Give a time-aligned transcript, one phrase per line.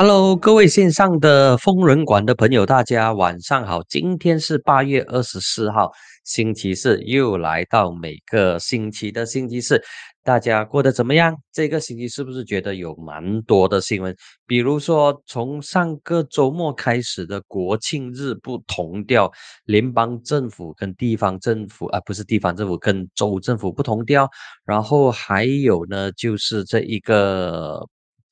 [0.00, 3.82] Hello，各位线上的疯人馆的朋友，大家晚上好。
[3.88, 5.90] 今天是八月二十四号，
[6.24, 9.82] 星期四，又来到每个星期的星期四，
[10.22, 11.34] 大家过得怎么样？
[11.52, 14.14] 这个星期是不是觉得有蛮多的新闻？
[14.46, 19.28] 比如说，从上个周末开始的国庆日不同调，
[19.64, 24.30] 联邦政府跟地方政府啊，不是地方政府跟州政府不同调。
[24.64, 27.84] 然后还有呢，就是这一个。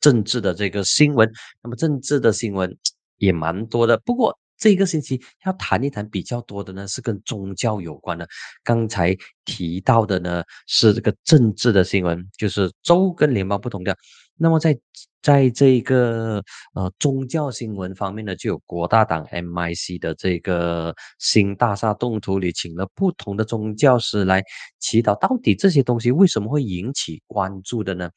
[0.06, 1.28] 政治的这个新闻，
[1.64, 2.72] 那么政治的新闻
[3.18, 3.98] 也蛮多的。
[4.04, 8.24] 不过这个星期要谈一谈比较多的呢，是跟宗教有关的。
[8.62, 13.96] 刚才提到的呢是这个政治的新闻，就是州跟联邦不同的。
[14.36, 14.78] 那么在
[15.26, 16.40] 在这个
[16.76, 24.40] 呃宗教新闻方面呢，就有国大党 MIC 的这个新大厦动图里，请了不同的宗教师来
[24.78, 25.18] 祈祷。
[25.18, 28.08] 到底这些东西为什么会引起关注的呢？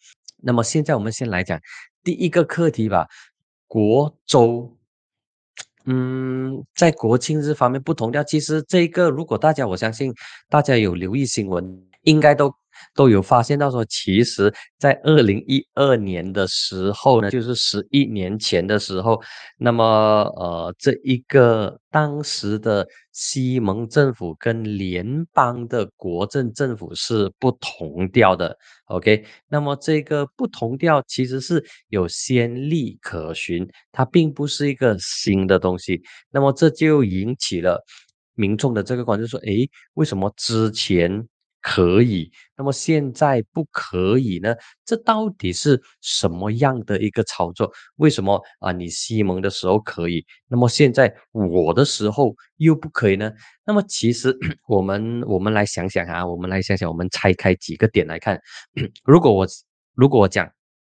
[0.42, 1.60] 那么现在我们先来讲
[2.04, 3.08] 第一个课题吧。
[3.68, 4.76] 国周，
[5.86, 8.24] 嗯，在国庆日方面不同调。
[8.24, 10.14] 其实这个，如果大家，我相信
[10.50, 12.54] 大家有留意新闻，应该都。
[12.94, 19.22] 都有发现到说，其实，在二零一二年的时候呢，就是十一年前的时候，
[19.58, 28.58] 那么呃，这一个当时的西蒙政府跟联邦的国政政府是不同调的。
[28.86, 36.02] OK，那么这个不同调其实是有先例可循，它并不是一个新的东西。
[36.32, 37.84] 那么这就引起了
[38.36, 41.28] 民众的这个关注，说，诶，为什么之前？
[41.62, 44.56] 可以，那么现在不可以呢？
[44.86, 47.72] 这到底是什么样的一个操作？
[47.98, 48.72] 为什么啊？
[48.72, 53.32] 你西蒙的时候可以，那么现在我的时候又不可以呢？
[53.66, 54.38] 那么其实
[54.68, 58.40] 我们我们来想想啊，我们来想想，我们拆开几个点来看。
[59.04, 59.48] 如果我
[59.96, 60.50] 如果我讲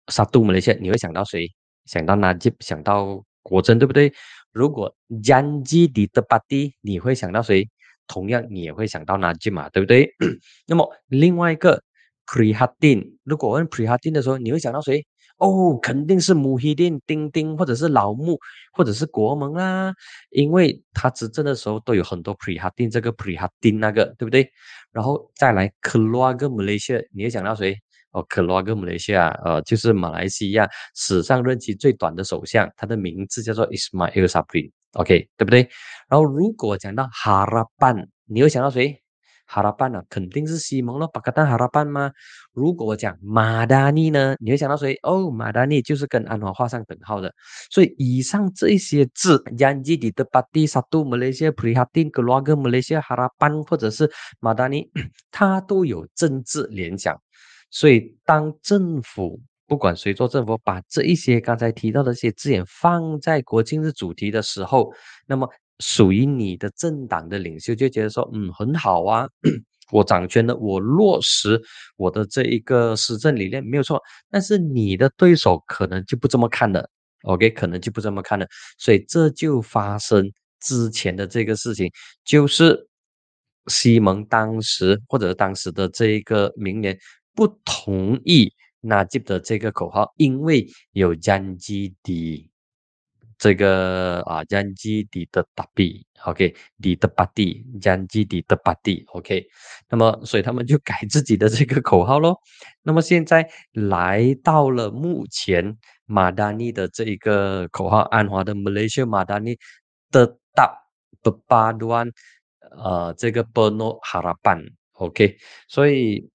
[0.08, 1.46] 沙杜姆雷线，你会想到谁？
[1.86, 4.12] 想到纳吉，想到国珍，对不对？
[4.52, 7.69] 如果江基迪的巴蒂，你会想到谁？
[8.06, 10.09] 同样，你也会想到纳吉嘛，对不对？
[10.66, 11.82] 那么另外一个
[12.26, 15.04] Prehatin，如果问 Prehatin 的时候，你会想到谁？
[15.38, 18.38] 哦，肯定是穆希丁、丁丁，或者是老穆，
[18.72, 19.92] 或者是国盟啦，
[20.31, 24.48] 因为他执政的时候都有很多 Prehatin 这个 Prehatin 那个，对不对？
[24.92, 27.76] 然后再来 Keluarga Malaysia，你会想到谁？
[28.12, 34.71] 哦，Keluarga Malaysia，呃，就是马来西亚史上任期最短的首相，他的名字叫做 Ismail Sabri。
[34.94, 35.69] OK，对不对？
[36.09, 39.00] 然后如果讲到哈拉班，你会想到谁？
[39.47, 40.03] 哈拉班呢？
[40.09, 42.10] 肯定是西蒙了，巴格达哈拉班吗？
[42.55, 44.34] 如果我讲马达尼呢？
[44.41, 44.99] 你会想到谁？
[45.03, 47.31] 哦，马达尼就是跟安华画上等号的。
[47.71, 54.10] 所以以上这些字，杨吉迪的巴蒂萨杜马来西亚普里哈丁格罗格马来西亚哈拉班，或者是
[54.41, 54.88] 马达尼，
[55.31, 57.15] 它都有政治联想。
[57.71, 59.38] 所以当政府
[59.74, 64.92] 不管谁做政府，把这一些刚才提到的这些字眼放在国庆日主题的时候，
[65.26, 69.26] 那么属于你的政党的领袖就觉得说，嗯，很好啊，
[69.90, 71.60] 我掌权了，我落实
[71.96, 74.00] 我的这一个施政理念没有错。
[74.30, 76.88] 但是你的对手可能就不这么看了
[77.24, 78.46] ，OK，可能就不这么看了。
[78.78, 80.30] 所以这就发生
[80.60, 81.91] 之前的这个事情，
[82.24, 82.78] 就是
[83.66, 86.96] 西蒙当时或者当时的这一个明年
[87.34, 88.52] 不同意。
[88.87, 92.50] 那记得这个口号，因为有江基的
[93.39, 99.47] 这个啊，江基的的大币，OK，你的巴蒂，江基的的巴蒂，OK，
[99.89, 102.39] 那么所以他们就 改自己的这个口号咯。
[102.83, 109.56] 那么现在来到了目前马达尼的这一个口号，安华的 Malaysia 马达尼
[110.11, 110.72] 的大
[111.22, 112.11] 的巴端，
[112.77, 116.28] 呃，这个 Beno Harapan，OK，所以。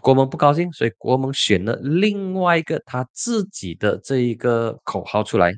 [0.00, 5.52] 国盟不高兴，所以国盟选了另外一个他自己的这一个口号出来，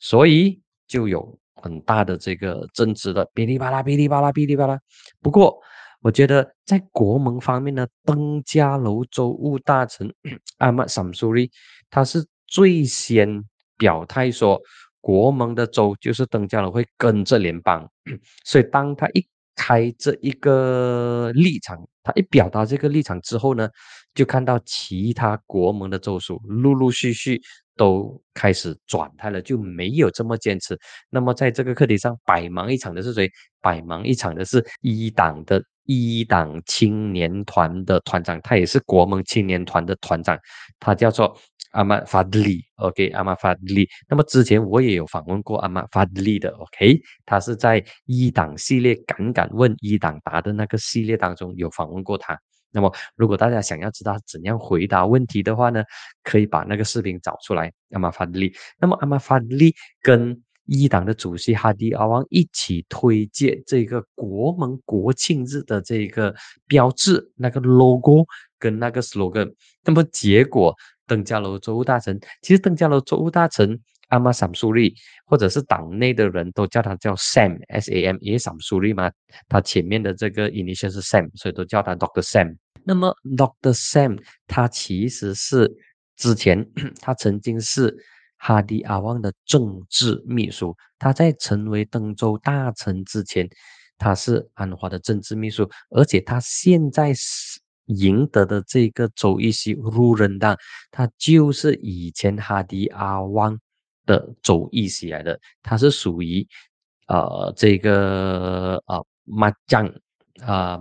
[0.00, 4.78] 所以就有很大的这个争执了，哔哩吧啦，哔哩吧啦，哔哩吧啦。
[5.20, 5.56] 不过，
[6.02, 10.12] 我觉得在国盟方面呢，登嘉楼州务大臣
[10.58, 11.50] 阿玛桑苏利，
[11.88, 13.44] 他是最先
[13.76, 14.60] 表态说，
[15.00, 17.88] 国盟的州就是登嘉楼会跟着联邦，
[18.44, 19.24] 所以当他一。
[19.58, 23.68] 开这一个立场，他一表达这个立场之后呢，
[24.14, 27.42] 就看到其他国盟的州属陆陆续续
[27.78, 30.78] 都开始转态了，就没有这么坚持。
[31.08, 33.30] 那么在这个课题上，百忙一场的是谁？
[33.62, 40.38] 百忙一场的是一党的一党青年团的团长，他也是国盟青年团的团长，
[40.78, 41.34] 他叫做。
[41.72, 43.86] 阿玛法德利，OK，阿玛法德利。
[44.08, 52.34] 那么之前我也有访问过阿玛法德利的，OK，他是在一党系列“敢敢问一党答”的那个系列当中有访问过他
[52.70, 55.82] 那么，如果大家想要知道怎样回答问题的话呢，
[56.22, 57.72] 可以把那个视频找出来。
[57.90, 66.34] 阿马法利，那么阿马法利跟一党的主席哈迪阿旺一起推荐这个国门国庆日的这个
[66.66, 68.26] 标志，那个 logo
[68.58, 69.50] 跟那个 slogan。
[69.82, 70.74] 那么结果，
[71.06, 74.94] 邓家楼州务大臣，其实邓家楼州务大臣阿玛 sam 苏利，
[75.24, 79.10] 或者是党内的人都叫他叫 Sam，S A M，因为 sam 苏利嘛，
[79.48, 82.56] 他前面的这个 initial 是 Sam，所以都叫他 Doctor Sam。
[82.84, 85.70] 那么 Doctor Sam 他其实是
[86.16, 86.68] 之前
[87.00, 87.96] 他曾经是。
[88.40, 93.48] 哈迪阿旺的政治秘书，他在成为登州大臣之前，
[93.98, 100.56] 他是安华的政治秘书，而且他现在是赢得的这个州议席路人党，
[100.92, 103.58] 他就是以前哈迪阿旺
[104.08, 106.44] 的州议席来的，他是属于
[107.06, 109.86] 呃这个呃麻将
[110.40, 110.80] 啊。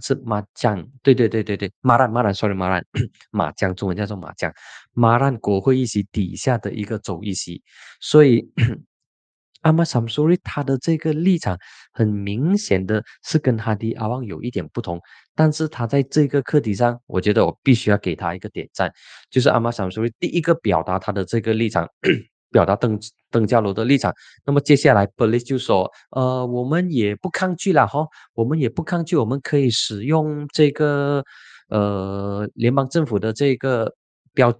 [0.00, 2.80] 是麻将，对对对对对，麻兰麻兰，sorry 麻兰，
[3.32, 4.52] 麻将中文叫做麻将，
[4.92, 7.60] 麻兰国会议席底下的一个州议席，
[8.00, 8.48] 所以
[9.62, 11.58] 阿玛萨姆苏瑞他的这个立场
[11.92, 15.00] 很明显的是跟哈迪阿旺有一点不同，
[15.34, 18.88] 但是他在这个课题上，我觉得我必须要给他一个点赞，
[19.30, 21.88] 就是阿玛萨姆苏瑞第一个表达他的这个立场。
[22.50, 22.98] 表达邓
[23.30, 24.12] 邓家楼的立场，
[24.44, 31.22] 那么接下来 p o l i 就说，呃，我们也不抗拒了哈，我们也不抗拒，我们可以使用这个
[31.68, 33.94] 呃联邦政府的这个
[34.32, 34.54] 标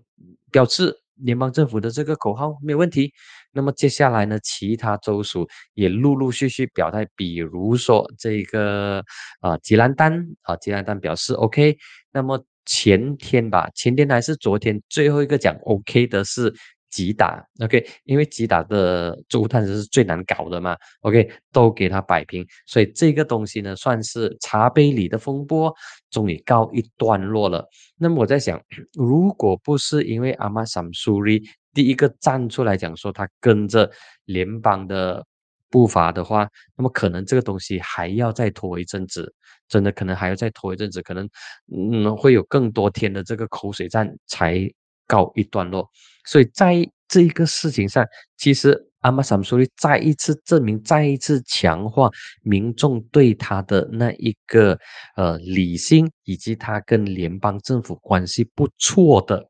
[0.50, 3.10] 标志，联邦政府的这个口号没有问题。
[3.52, 9.02] 那么接下来呢，其他州属也陆陆续续表态，比如说这个
[9.40, 11.76] 啊吉兰丹啊吉兰丹表示 OK。
[12.12, 16.54] 那么前天吧，前天还是昨天，最后一个讲 OK 的是。
[16.90, 25.74] 吉打，OK，因为吉打的州探是最难搞的嘛，OK，都给他摆平，所以这个东西呢，算是茶杯里的风波，
[26.10, 27.66] 终于告一段落了。
[27.98, 28.60] 那么我在想，
[28.94, 31.42] 如果不是因为阿玛桑苏瑞
[31.74, 33.90] 第一个站出来讲说他跟着
[34.24, 35.24] 联邦的
[35.70, 39.32] 步伐的话，那么可能这个东西还要再拖一阵子，
[39.68, 41.28] 真的可能还要再拖一阵子，可能
[41.70, 44.66] 嗯会有更多天的这个口水战才
[45.06, 45.88] 告一段落。
[46.28, 48.04] 所以在这一个事情上，
[48.36, 52.10] 其实阿玛萨姆苏利再一次证明，再一次强化
[52.42, 54.78] 民众对他的那一个
[55.16, 59.48] 呃理性，以及他跟联邦政府关系不错的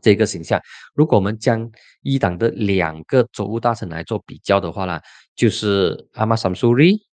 [0.00, 0.60] 这个形象。
[0.94, 1.68] 如果我们将
[2.02, 5.00] 一党的两个州务大臣来做比较的话呢，
[5.34, 7.09] 就是阿玛萨姆苏利。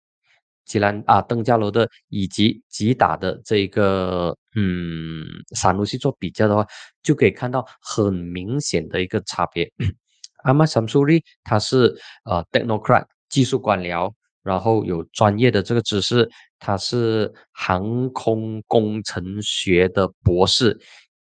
[0.65, 5.25] 吉兰啊，邓加罗的以及吉打的这个嗯，
[5.55, 6.65] 散路去做比较的话，
[7.01, 9.71] 就可以看到很明显的一个差别。
[10.43, 14.11] 阿玛 sam 苏利他是呃 technocrat 技术官僚，
[14.43, 16.29] 然后有专业的这个知识，
[16.59, 20.79] 他是航空工程学的博士，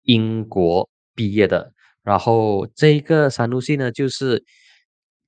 [0.02, 1.72] 英国毕业的。
[2.02, 4.44] 然后这个三路系呢，就是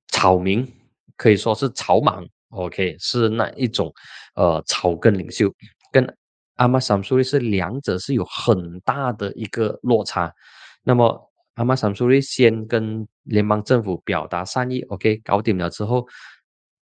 [0.09, 0.71] 草民，
[1.15, 2.27] 可以说是草莽。
[2.49, 3.93] OK，是那一种，
[4.35, 5.53] 呃，草根领袖
[5.91, 6.17] 跟
[6.55, 10.33] 阿玛桑苏利是两者是有很大的一个落差。
[10.81, 16.07] 那么阿玛桑苏利先跟联邦政府表达善意，OK，搞定了之后，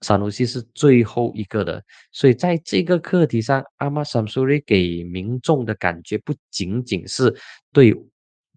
[0.01, 1.83] 萨努西是最后一个的。
[2.11, 7.35] 所以在这个课题上，阿玛桑苏利给民众的感觉不仅仅是
[7.73, 7.95] 对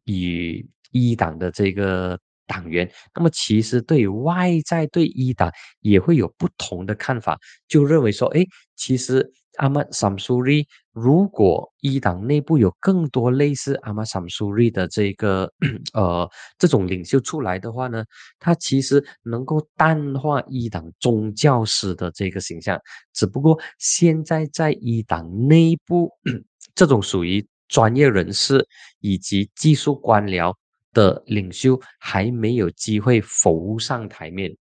[0.05, 2.17] 与一党的这个。
[2.45, 8.45] 党员，那么其实对外在对一党也会有不同的看法，就认为说，哎，
[8.75, 15.51] 其实阿玛桑苏瑞如果一党内部有更多类似阿玛桑苏瑞的这个
[15.93, 18.03] 呃这种领袖出来的话呢，
[18.39, 22.79] 他其实能够淡化一党宗教师的这个形象。
[23.13, 26.09] 只不过现在在一党内部，
[26.73, 28.67] 这种属于专业人士
[29.01, 30.53] 以及技术官僚。
[30.93, 34.55] 的领袖还没有机会浮上台面，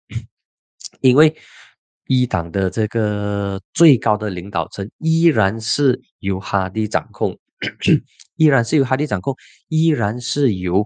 [1.01, 1.35] 因为
[2.07, 7.39] 一党的这个最高的领导层依然是由哈迪掌控，
[8.37, 9.35] 依然是由哈迪掌控，
[9.69, 10.85] 依然是由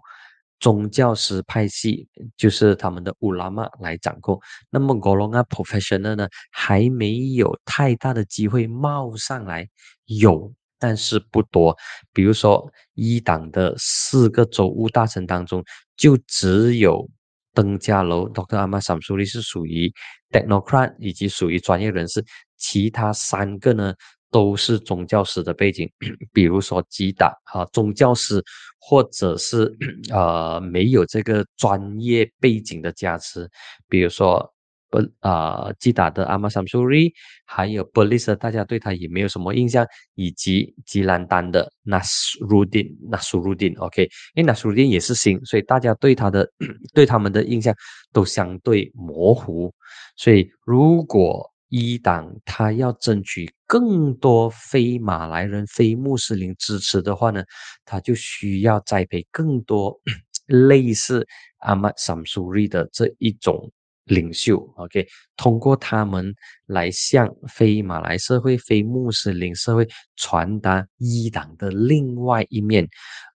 [0.60, 4.40] 宗教师派系，就是他们的乌拉玛来掌控。
[4.70, 9.68] 那么格隆啊，professional 呢，还没有太大的机会冒上来，
[10.06, 10.52] 有。
[10.84, 11.74] 但是不多，
[12.12, 15.64] 比如说一党的四个州务大臣当中，
[15.96, 17.08] 就只有
[17.54, 18.58] 登嘉楼 Dr.
[18.58, 19.90] 阿玛桑苏利是属于
[20.30, 22.22] technocrat 以及属于专业人士，
[22.58, 23.94] 其他三个呢
[24.30, 25.90] 都是宗教师的背景，
[26.34, 28.44] 比如说吉打啊宗教师，
[28.78, 29.74] 或者是
[30.12, 33.48] 呃没有这个专业背景的加持，
[33.88, 34.53] 比如说
[34.94, 37.12] 呃啊，击打的阿玛桑苏瑞，
[37.44, 39.84] 还有布利斯，大家对他也没有什么印象，
[40.14, 46.48] 以及吉兰丹的纳苏鲁丁，纳苏鲁丁，OK，因为纳苏鲁丁也是新，所以大家对他的
[46.94, 47.74] 对他们的印象
[48.12, 49.74] 都相对模糊。
[50.16, 57.42] 所以如果一党他要争取更多非马来人、非穆斯林支持的话呢，
[57.84, 60.00] 他就需要栽培更多
[60.46, 61.26] 类似
[61.58, 63.72] 阿玛桑苏瑞的这一种。
[64.04, 65.06] 领袖，OK，
[65.36, 66.34] 通过他们
[66.66, 72.86] 来向非马来社会、非穆斯林社会传达一党的另外一面，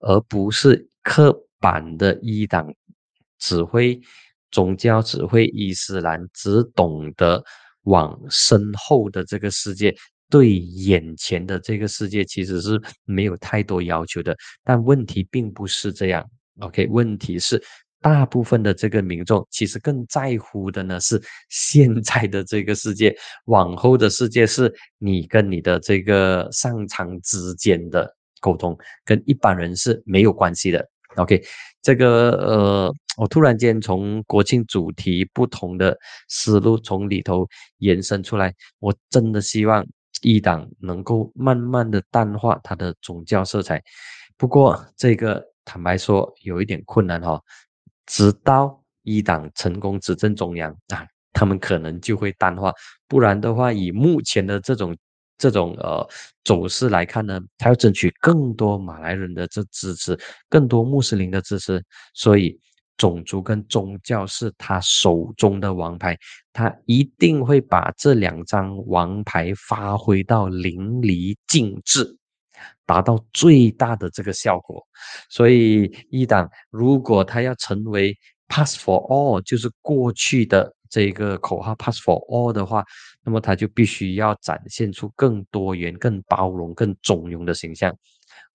[0.02, 2.72] 而不是刻板的一党
[3.40, 4.00] 指挥
[4.52, 7.44] 宗教、指挥伊斯兰，只懂得
[7.84, 9.96] 往身后的这个世界，
[10.30, 14.38] 对眼前的这个世界其实是没有太多要求的。
[14.64, 16.24] 但问题并不是这样
[16.60, 17.60] ，OK，问题是。
[18.01, 23.13] 大部分的这个民众其实更在乎的呢是现在的这个世界，
[23.46, 30.88] 往后的世界是你跟你的这个上苍之间的沟通，跟一般人是没有关系的。
[31.18, 31.44] OK，
[31.82, 35.98] 这个呃，我突然间从国庆主题不同的
[36.29, 37.46] 思路从里头
[37.79, 39.86] 延伸出来，我真的希望
[40.22, 43.84] 一党能够慢慢的淡化它的宗教色彩。
[44.38, 47.41] 不过这个坦白说有一点困难哈。
[48.10, 52.74] 直到一党成功执政中央啊，他们可能就会淡化，
[53.08, 54.98] 不然的话，以目前的这种
[55.38, 56.06] 这种呃
[56.44, 61.82] 走势来看呢，他要争取更多马来人的这支持，更多穆斯林的支持，
[62.16, 62.60] 所以
[62.98, 66.18] 种族跟宗教是他手中的王牌，
[66.51, 72.19] 他一定会把这两张王牌发挥到淋漓尽致。
[72.86, 74.86] 达到最大的这个效果，
[75.30, 82.84] 所以一党如果他要成为 pass for all，就是过去的这个口号 pass for all 的话，
[83.24, 87.96] 那么他就必须要展现出更多元、更包容、更中庸的形象。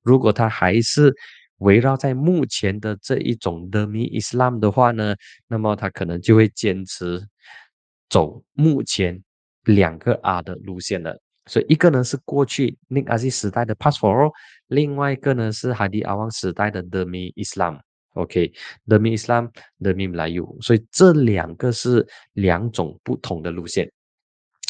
[0.02, 1.14] 如果他还是
[1.58, 5.14] 围绕在目前的这一种 the me Islam 的话呢，
[5.46, 7.25] 那么他可能就会坚持
[8.11, 9.23] 走目前
[9.62, 11.20] 两个 R 的路线了。
[11.46, 14.32] 所以一个呢是过去 Nik Aziz 时代的 Passport，
[14.68, 23.92] 另外一个呢是海迪阿旺时代的 The Me Islam，OK，The Me Islam，The Me Melayu，所以这两个是两种不同的路线。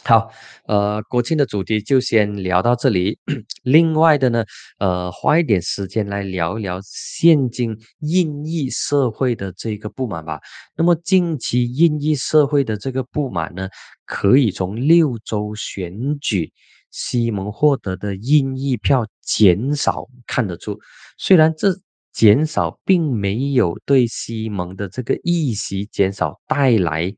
[0.07, 0.31] 好，
[0.67, 3.19] 呃，国庆的主题就先聊到这里。
[3.63, 4.45] 另外的呢，
[4.79, 10.39] 呃，花一点时间来聊一聊现今印裔社会的这个不满吧。
[10.77, 13.67] 那么近期印裔社会的这个不满呢，
[14.05, 16.53] 可以从六州选举
[16.91, 20.79] 西蒙获得的印裔票减少看得出。
[21.17, 21.75] 虽然这
[22.13, 27.15] 减少并没有对西蒙的这个议席减少带来。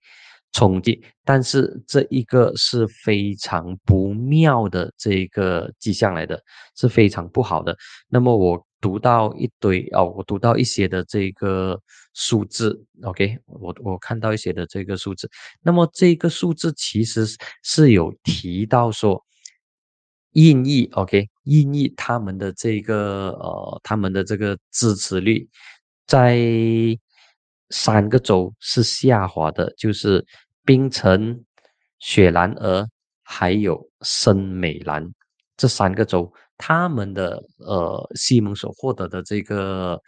[0.56, 6.42] 冲击，但是这一个是非常不妙的这个迹象来的，
[6.75, 7.76] 是非常不好的。
[8.08, 11.78] 那么我读到一堆哦，我读到一些的这个
[12.14, 15.28] 数字，OK，我我看到一些的这个数字。
[15.60, 17.26] 那么这个数字其实
[17.62, 19.22] 是有提到说，
[20.32, 25.46] 印裔 OK，印裔他们的这个呃，他们的这个支持率
[26.06, 26.98] 在。
[27.70, 30.25] 三个州是下滑的，就是
[30.66, 31.42] 冰城、
[32.00, 32.87] 雪兰莪
[33.23, 35.02] 还有森美兰
[35.56, 39.99] 这三个州，他们的呃西蒙所获得的这个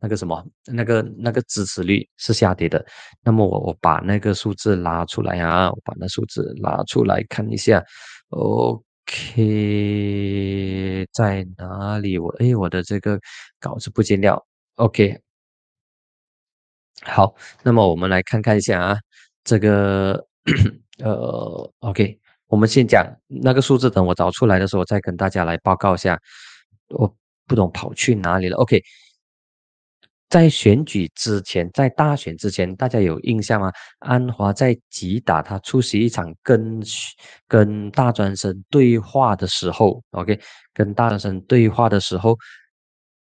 [0.00, 2.84] 那个什么那个那个支持率是下跌的。
[3.22, 7.82] 那么我我把那个数字拉出来啊，我把那数字拉出来看一下。
[8.30, 9.46] OK，
[11.12, 12.18] 在哪里？
[12.18, 13.18] 我哎，我的这个
[13.58, 14.44] 稿子不见了。
[14.74, 15.18] OK。
[17.02, 18.98] 好，那么我们来看看一下啊，
[19.44, 20.26] 这个
[21.02, 22.18] 呃，OK，
[22.48, 26.20] 我们先讲那个数字，等我找出来的时候再跟大家来报告一下。
[26.88, 27.16] 我
[27.46, 28.56] 不懂跑去哪里了。
[28.58, 28.82] OK，
[30.28, 33.72] 在选举之前，在大选之前，大家有印象吗？
[34.00, 36.82] 安华在吉打他出席一场跟
[37.46, 40.38] 跟大专生对话的时候，OK，
[40.74, 42.36] 跟大专生对话的时候，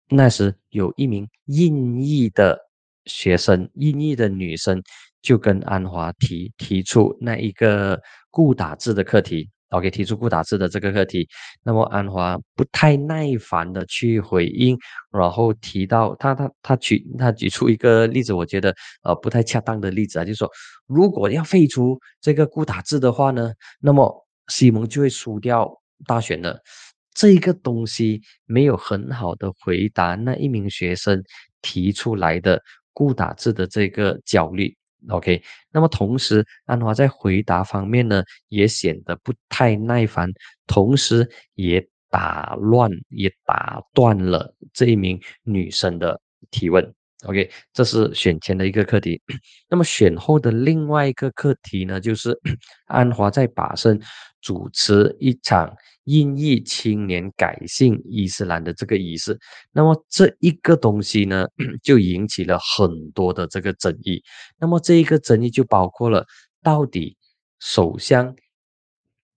[0.09, 2.59] 那时有一名印裔的。
[3.07, 4.83] 学生印裔的女生
[5.20, 11.28] 就跟安华提提出那一个固打字的课题，OK，提出固打字的这个课题。
[11.62, 14.78] 那么安华不太耐烦的去回应，
[15.10, 20.48] 然后提到他他他举他举出一个例子，我觉得呃不太恰当的例子啊，就是说
[20.87, 25.70] 如果要废除这个固打字的话呢，那么西蒙就会输掉
[26.06, 26.60] 大选的。
[27.12, 31.20] 这个东西没有很好的回答那一名学生
[31.60, 32.62] 提出来的。
[32.94, 34.76] 固打字的这个焦虑
[35.09, 40.31] OK，那么同时安华在回答方面呢，也显得不太耐烦，
[40.67, 46.98] 同时也打乱、也打断了这一名女生的提问。
[47.25, 49.20] OK，这是选前的一个课题。
[49.68, 52.38] 那么选后的另外一个课题呢，就是
[52.87, 54.00] 安华在把身
[54.40, 59.37] 主持一场印裔青年改信伊斯兰的这个仪式。
[59.72, 61.44] 那么这一个东西呢，
[61.82, 64.22] 就引起了很多的这个争议。
[64.56, 66.25] 那么这一个争议就包括了，
[66.62, 67.16] 到底
[67.58, 68.32] 首相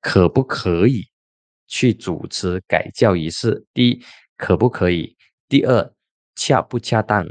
[0.01, 1.07] 可不可以
[1.67, 3.65] 去主持改教仪式？
[3.73, 4.03] 第一，
[4.37, 5.17] 可不可以？
[5.49, 5.91] 第二，
[6.35, 7.25] 恰不恰当？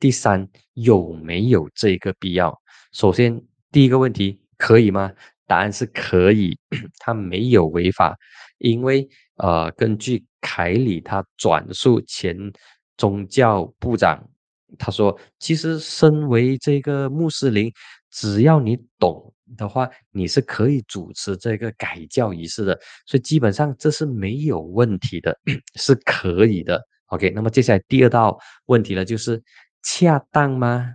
[0.00, 2.58] 第三，有没有这个必要？
[2.92, 3.40] 首先，
[3.70, 5.12] 第一个问题可以吗？
[5.46, 6.58] 答案是可以，
[6.98, 8.16] 他没有违法，
[8.58, 12.34] 因为呃，根据凯里他转述前
[12.96, 14.26] 宗教部长，
[14.78, 17.70] 他说，其实身为这个穆斯林，
[18.10, 25.38] 只要你懂的话，你是可以主持这个改教仪式的，所以基本上这是没有问题的，
[25.74, 26.80] 是可以的。
[27.06, 29.42] OK，那么接下来第二道问题呢，就是。
[29.82, 30.94] 恰当吗？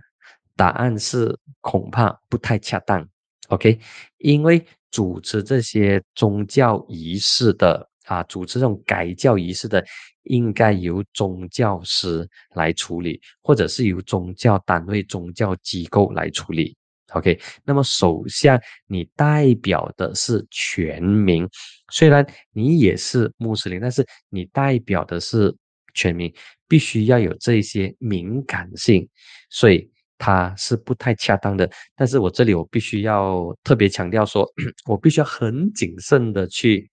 [0.56, 3.06] 答案是恐怕不太恰当。
[3.48, 3.78] OK，
[4.18, 9.84] 因为主持这些宗教仪式的啊，主持这种改教仪式的，
[10.22, 16.76] 应该由宗教师来处理，或者是由宗教单位、宗教机构来处理。
[17.12, 21.48] OK，那么首相你代表的是全民，
[21.92, 25.54] 虽然你也是穆斯林，但是你代表的是
[25.94, 26.32] 全民。
[26.68, 29.08] 必须要有这些敏感性，
[29.50, 31.70] 所以它是不太恰当的。
[31.94, 34.46] 但是我这里我必须要特别强调说，
[34.86, 36.90] 我必须要很谨慎的去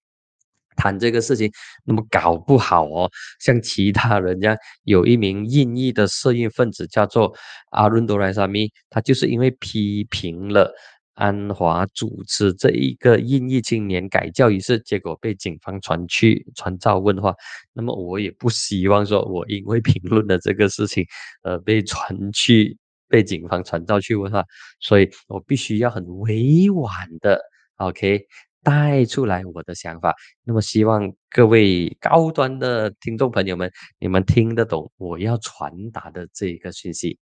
[0.76, 1.52] 谈这个事情。
[1.86, 7.34] 那么搞不好哦，像其他人家，有一名印裔的摄影分子叫做
[7.72, 10.74] 阿伦多莱萨米，他就是因为批评了。
[11.16, 17.34] 安华主持这一个印裔青年改教仪式，结果被警方传去传召问话。
[17.72, 21.06] 那么我也不希望说，我因为评论的这个事情，
[21.44, 22.76] 呃，被传去
[23.08, 24.44] 被警方传召去问话。
[24.80, 27.40] 所以我必须要很委婉的
[27.78, 28.26] ，OK，
[28.64, 30.16] 带出来我的想法。
[30.44, 37.20] 那么希望各位高端的听众朋友们，你们听得懂我要传达的这个讯息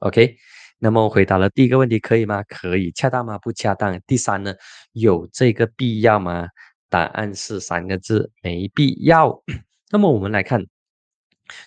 [0.00, 0.36] ，OK。
[0.82, 2.42] 那么我回答了第一个问题，可以吗？
[2.44, 3.36] 可以，恰当吗？
[3.38, 4.00] 不恰当。
[4.06, 4.54] 第三呢，
[4.92, 6.48] 有这个必要吗？
[6.88, 9.42] 答案是三个字，没必要。
[9.90, 10.64] 那么我们来看，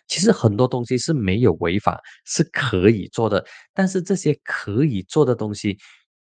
[0.07, 3.45] 其实很多东西是没有违法，是可以做的。
[3.71, 5.77] 但是这些可以做的东西，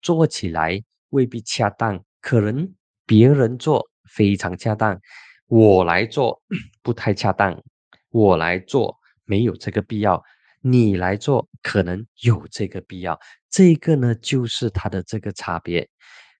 [0.01, 2.03] 做起来未必恰当。
[2.19, 2.73] 可能
[3.05, 4.99] 别人做非常恰当，
[5.45, 6.41] 我来做
[6.81, 7.61] 不太恰当，
[8.09, 10.23] 我来做没有这个必要。
[10.61, 13.19] 你来做可能有这个必要，
[13.49, 15.87] 这个呢就是它的这个差别。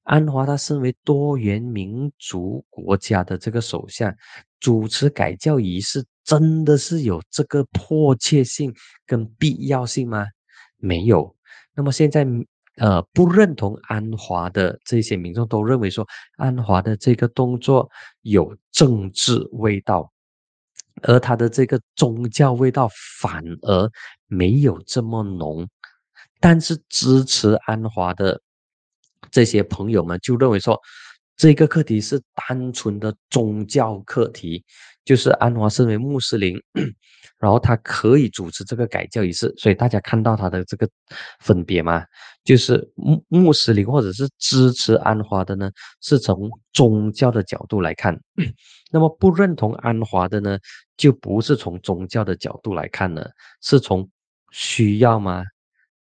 [0.04, 4.14] 安华他身为多元民族国家的这个首相，
[4.60, 8.74] 主持改教仪式真的是有这个迫切性
[9.06, 10.26] 跟必要性吗？
[10.78, 11.36] 没有。
[11.76, 12.26] 那么现在
[12.78, 16.06] 呃不认同安华的这些民众都认为说，
[16.38, 17.88] 安华的这个动作
[18.22, 20.12] 有政治味道。
[21.04, 23.90] 而他的这个宗教味道反而
[24.28, 25.68] 没有这么浓，
[26.40, 28.42] 但是支持安华的
[29.30, 30.80] 这些朋友们就认为说，
[31.42, 34.64] 这个课题是单纯的宗教课题，
[35.04, 36.56] 就是安华身为穆斯林。
[37.40, 40.88] 然后他可以主持这个改教仪式，所以大家看到他的这个
[41.40, 42.06] 分别吗？
[42.44, 48.14] 就是穆穆斯林或者是支持安华的呢，是从宗教的角度来看；
[48.94, 50.60] 那么不认同安华的呢，
[50.96, 53.28] 就不是从宗教的角度来看了，
[53.64, 54.08] 是从
[54.52, 55.44] 需要吗？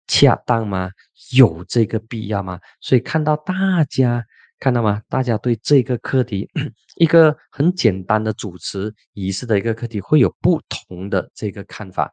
[0.06, 0.92] 恰当吗？
[1.32, 2.60] 有这个必要吗？
[2.82, 4.24] 所以看到大家。
[4.64, 5.02] 看到吗？
[5.10, 6.50] 大家对这个课题，
[6.96, 12.10] 一个很简单的主持仪式的一个课题，会有不同的这个看法。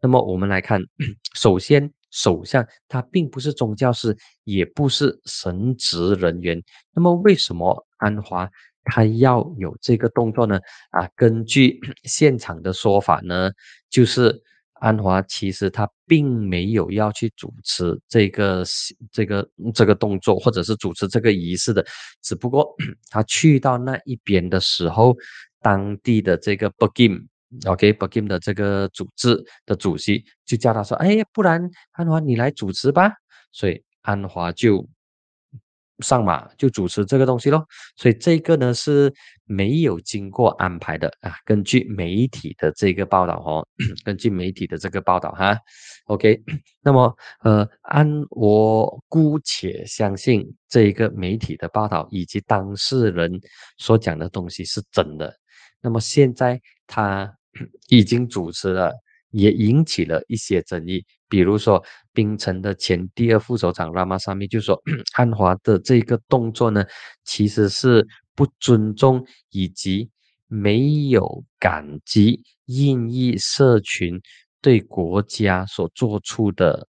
[0.00, 0.80] 那么我们来看，
[1.36, 6.62] 首先，首相他并不是宗教师，也不是神职人员。
[6.94, 8.48] 那么为什么安华
[8.82, 10.58] 他要有这个动作呢？
[10.92, 13.50] 啊，根据 现场的说法呢，
[13.90, 14.42] 就是。
[14.80, 18.64] 安华其实他并没有要去主持这个
[19.12, 21.84] 这个这个动作，或者是主持这个仪式的，
[22.22, 22.66] 只不过
[23.10, 25.14] 他去到那一边的时候，
[25.60, 27.18] 当地的这个 b a g i m
[27.66, 33.12] o k b a g i m 的这个组织的主席就叫他说：“哎，不然安华你来主持吧。”
[33.52, 34.88] 所以安华就
[36.02, 37.64] 上马就主持这个东西咯，
[37.96, 39.12] 所以这个呢是
[39.44, 41.32] 没有经过安排的啊。
[41.44, 43.66] 根据媒体的这个报道哦，
[44.04, 45.56] 根据媒体的这个报道哈
[46.06, 46.40] ，OK，
[46.82, 53.30] 那么呃，按我姑且相信这一个媒体的报道以及当事人
[53.78, 55.34] 所讲的东西是真的。
[55.80, 57.32] 那么现在他
[57.88, 58.92] 已经主持了。
[59.30, 64.80] 也引起了一些争议，比如说槟城的前第二副首长拉玛萨米就说，
[65.14, 66.84] 安华的这个动作呢，
[67.24, 70.10] 其实是不尊重以及
[70.46, 74.20] 没有感激印裔社群
[74.60, 76.86] 对国家所做出的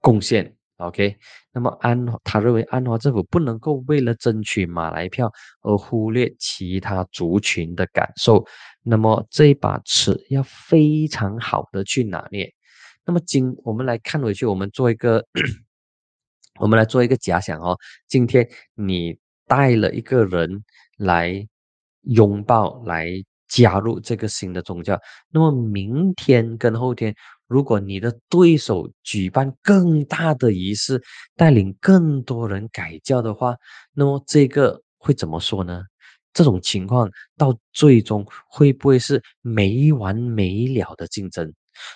[0.00, 0.54] 贡献。
[0.76, 1.14] OK，
[1.52, 8.42] 那么安他认为安华政府不能够为了争取马来票而忽略其他族群的感受，
[8.82, 12.52] 那么这一把尺要非常好的去拿捏。
[13.04, 15.26] 那么今我们来看回去，我们做一个，
[16.58, 17.76] 我们来做一个假想哦。
[18.08, 20.62] 今天你带了一个人
[20.96, 21.46] 来
[22.02, 23.10] 拥抱，来
[23.48, 24.98] 加入这个新的宗教，
[25.30, 27.14] 那么明天跟后天。
[27.48, 31.02] 如果你的对手举办更大的仪式，
[31.34, 33.56] 带领更多人改教的话，
[33.92, 35.82] 那么这个会怎么说呢？
[36.32, 41.52] 这种情况到最终会不会是没完没了的竞争？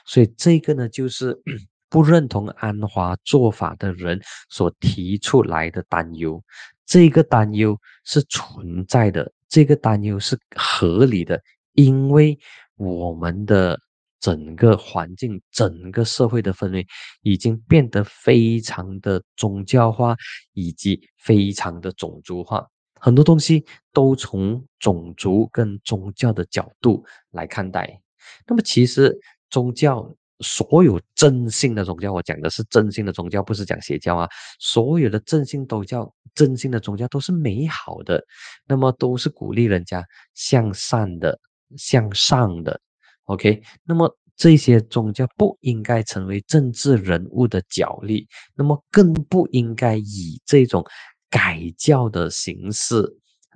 [0.06, 1.36] 所以这个呢，就是
[1.88, 6.42] 不认同安华做法的人所提出来的担忧。
[6.86, 11.40] 这个担忧是存在的，这个担忧是合理的，
[11.72, 12.38] 因为
[12.76, 13.78] 我们的。
[14.20, 16.86] 整个环境、整个社会的氛围
[17.20, 20.16] 已经变得非常的宗教化，
[20.54, 22.66] 以及非常的种族化。
[23.04, 23.62] 很多东西
[23.92, 28.00] 都从种族跟宗教的角度来看待。
[28.46, 29.14] 那么，其实
[29.50, 34.26] 宗教所有正信的宗教，我讲的是正信的宗教，不是讲邪教啊。
[34.58, 38.24] 所有的正信都叫正信的宗教，都是美好的，
[38.66, 41.38] 那么都是鼓励人家向善的、
[41.76, 42.80] 向上的。
[43.24, 50.82] OK，那么这些宗教不应该成为政治人物的角力，那么更不应该以这种
[51.34, 53.04] 改教的形式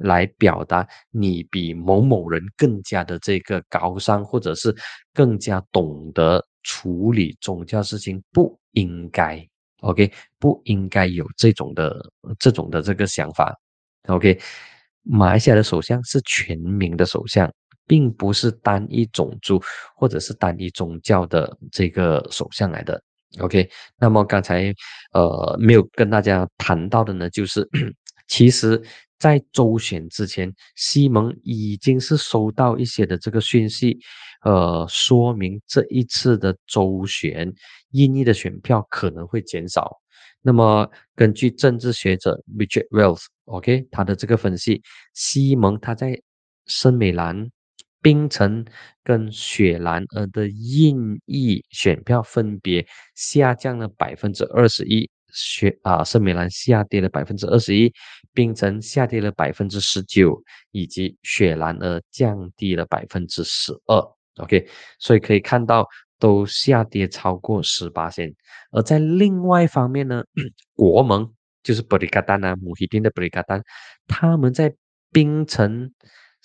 [0.00, 4.74] 来表达你比某某人更加的这个高尚，或者是
[5.14, 9.48] 更加懂得处理宗教事情，不应该。
[9.82, 12.04] OK，不应该有这种的
[12.40, 13.56] 这种的这个想法。
[14.08, 14.36] OK，
[15.02, 17.48] 马来西亚的首相是全民的首相。
[17.88, 19.58] 并不是单一种族
[19.96, 23.02] 或者是单一宗教的这个首相来的
[23.40, 23.68] ，OK。
[23.98, 24.74] 那么刚才
[25.12, 27.68] 呃没有跟大家谈到的呢，就是
[28.28, 28.80] 其实
[29.18, 33.98] 在周选之前，西蒙已经是收到一些的这个讯息，
[34.44, 37.52] 呃，说明这一次的周选
[37.90, 39.96] 印尼的选票可能会减少。
[40.40, 46.20] 那么根据政治学者 Richard Wells，OK，他的这个分析，西蒙他在
[46.66, 47.50] 圣美兰。
[48.00, 48.64] 冰城
[49.02, 57.92] 跟雪兰莪的印裔选票分别下降了百分之二十一，雪啊圣美兰下跌了百分之二十一，
[58.32, 64.00] 冰城下跌了百分之十九，以及雪兰莪降低了百分之十二。
[64.42, 64.68] OK，
[65.00, 65.84] 所以可以看到
[66.20, 68.32] 都下跌超过十八线。
[68.70, 70.22] 而在另外一方面呢，
[70.76, 71.28] 国盟
[71.64, 73.60] 就是布里卡丹啊，穆希丁的布里卡丹，
[74.06, 74.72] 他们在
[75.10, 75.92] 冰城。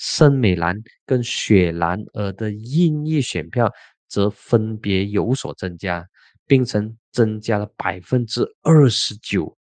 [0.04, 3.72] 圣美兰跟雪兰莪的印裔选票
[4.10, 6.06] 则分别有所增加，
[6.46, 9.58] 槟城增加了百分之二十九，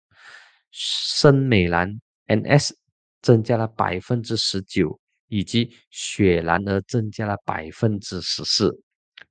[0.70, 1.90] 圣美兰
[2.27, 2.72] NS
[3.22, 8.79] 增加了百分之十九，以及雪兰莪增加了百分之十四。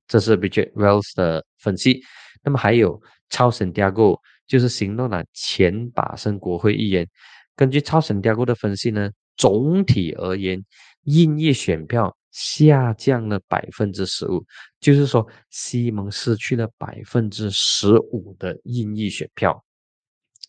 [0.08, 2.02] 这是 Richard Wells 的分析。
[2.42, 7.08] 那么还有超省调过，就是行动党前把生国会议员，
[7.54, 9.08] 根据超省调过的分析呢？
[9.38, 10.64] 总体而言，
[11.06, 14.44] 印裔选票下降了百分之十五，
[14.78, 19.64] 就是说西蒙失去了百分之十五的印裔选票。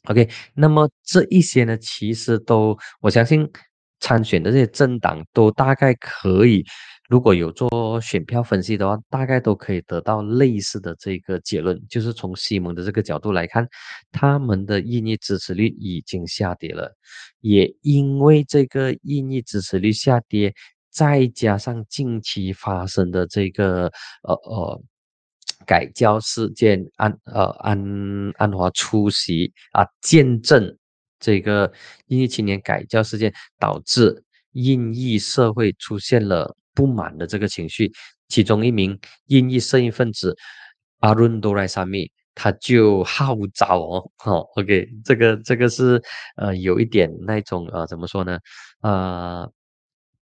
[0.04, 3.50] OK，那么这一些呢，其实都我相信
[4.00, 6.64] 参选的这些政党都大概可以。
[7.08, 13.66] 如果有做选票分析的话，大概都可以得到类似的这个结论，就是从西蒙的这个角度来看，
[14.12, 16.94] 他们的印裔支持率已经下跌了，
[17.40, 20.54] 也因为这个印裔支持率下跌，
[20.92, 23.86] 再加上近期发生的这个
[24.24, 24.82] 呃呃
[25.66, 27.80] 改教事件，安呃安
[28.36, 30.78] 安华出席啊见证
[31.22, 31.72] 这个
[32.08, 36.54] 印裔青年改教事件，导致印裔社会出现了。
[36.78, 37.92] 不满的这个情绪，
[38.28, 40.36] 其中一名印裔摄影分子
[41.00, 46.00] 阿伦多莱沙米，他就号召哦，好， OK，这个这个是
[46.36, 48.38] 呃有一点那种呃怎么说呢？
[48.82, 49.52] 呃，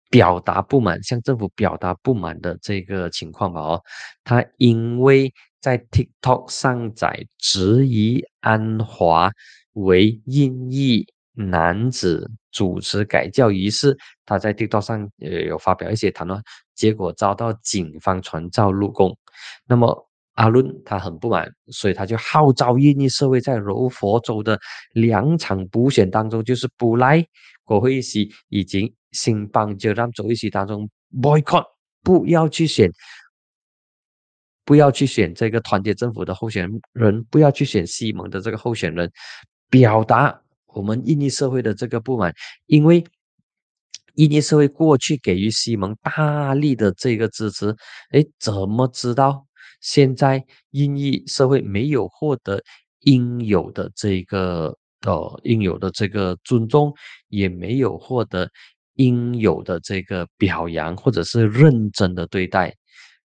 [0.09, 3.59] 表达不满，向政府表达不满的这个情况吧。
[3.59, 3.81] 哦，
[4.23, 9.29] 他因为在 TikTok 上载质疑安华
[9.73, 16.41] 为印裔男子主持改教仪式，他在 TikTok 上呃有发表一些谈论，
[16.73, 19.15] 结果遭到警方传召入宫。
[19.67, 24.59] 那么阿伦他很不满，所以他就号召印尼社会在柔佛州的
[24.93, 27.25] 两场补选当中，就是布莱
[27.63, 30.89] 国会议席以及新邦就让州议席当中
[31.21, 31.65] boycott，
[32.03, 32.91] 不要去选，
[34.65, 39.09] 不要去选这个团结政府的候选人，不要去选西蒙的这个候选人，
[39.69, 40.41] 表达
[40.75, 42.33] 我们印尼社会的这个不满，
[42.67, 43.03] 因为
[44.15, 47.75] 印尼社会过去给予西蒙大力的这个支持，
[48.11, 49.45] 哎，怎么知道？
[49.81, 52.61] 现在印尼社会没有获得
[53.01, 56.93] 应有的这个呃应有的这个尊重，
[57.27, 58.49] 也没有获得
[58.95, 62.73] 应有的这个表扬或者是认真的对待，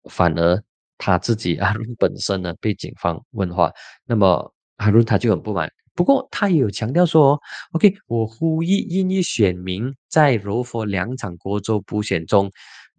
[0.10, 0.62] 反而
[0.98, 3.72] 他自己 阿伦本身呢被警方问话，
[4.06, 5.72] 那么阿伦他就很不满。
[5.98, 7.38] 不过他也有强调说
[7.74, 12.50] ，OK，我呼吁印裔选民在柔佛两场国州补选中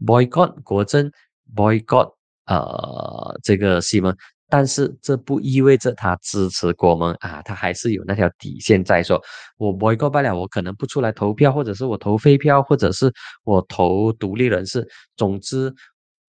[0.05, 1.11] boycott 国政
[1.57, 2.13] ，boycott。
[2.51, 4.17] 呃，这个西蒙，
[4.49, 9.23] 但是这不意味着他支持国盟啊，他还是有那条底线在说，
[9.59, 13.13] 我 boycott 不了，我可能不出来投票，或者是我投废票，或者是
[13.45, 14.89] 我投独立人士。
[15.15, 15.71] 总之，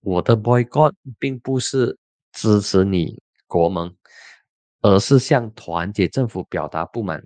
[0.02, 1.98] 我的 boycott 并不是
[2.34, 3.90] 支持你国盟，
[4.82, 7.24] 而是向团结政府表达不满。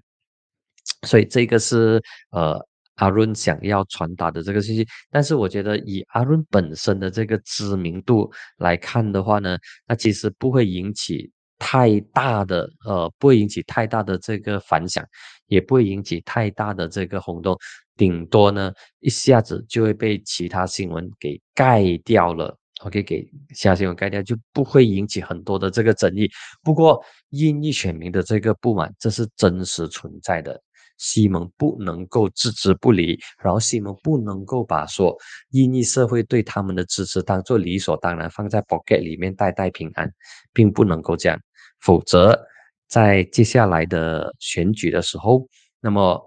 [1.08, 2.60] 所以这个是呃。
[2.98, 15.04] 阿润想要传达的这个信息，但是我觉得以阿润本身的这个知名度来看的话呢，那其实不会引起太大的呃，不会引起太大的这个反响，
[15.48, 17.58] 也不会引起太大的这个轰动，
[17.98, 22.56] 顶多呢一下子就会被其他新闻给盖掉了。
[22.86, 26.30] OK，给其他新闻盖掉，就不会引起很多的这个争议。
[26.64, 30.62] 不过印裔选民的这个不满，这是真实存在的。
[30.98, 35.18] 西蒙不能够置之不理，然后西蒙不能够把说
[35.50, 40.10] 印裔社会对他们的支持当做理所当然放在 pocket 里面代代平安，
[40.54, 41.38] 并不能够这样，
[41.80, 42.40] 否则
[42.88, 45.48] 在接下来的选举的时候，
[45.82, 46.22] 那么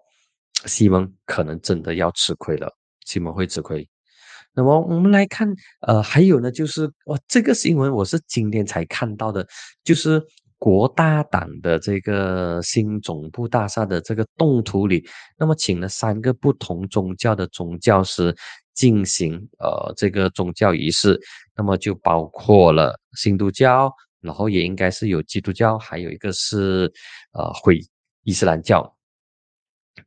[0.67, 2.69] 西蒙可能真的要吃亏了，
[3.05, 3.89] 西蒙会吃亏。
[4.57, 5.47] 那么我们来看，
[5.83, 9.47] 呃，还有呢，就是哦，这个新闻我是今天才看到的，
[9.85, 10.21] 就是。
[10.59, 15.07] 国大党的这个新总部大厦的这个动土里，
[15.39, 18.35] 那么请了三个不同宗教的宗教师
[18.73, 21.21] 进行呃这个宗教仪式，
[21.55, 23.93] 那么就包括了新都教，
[24.23, 26.91] 然后也应该是有基督教，还有一个是
[27.35, 27.79] 呃会
[28.25, 28.96] 伊斯兰教，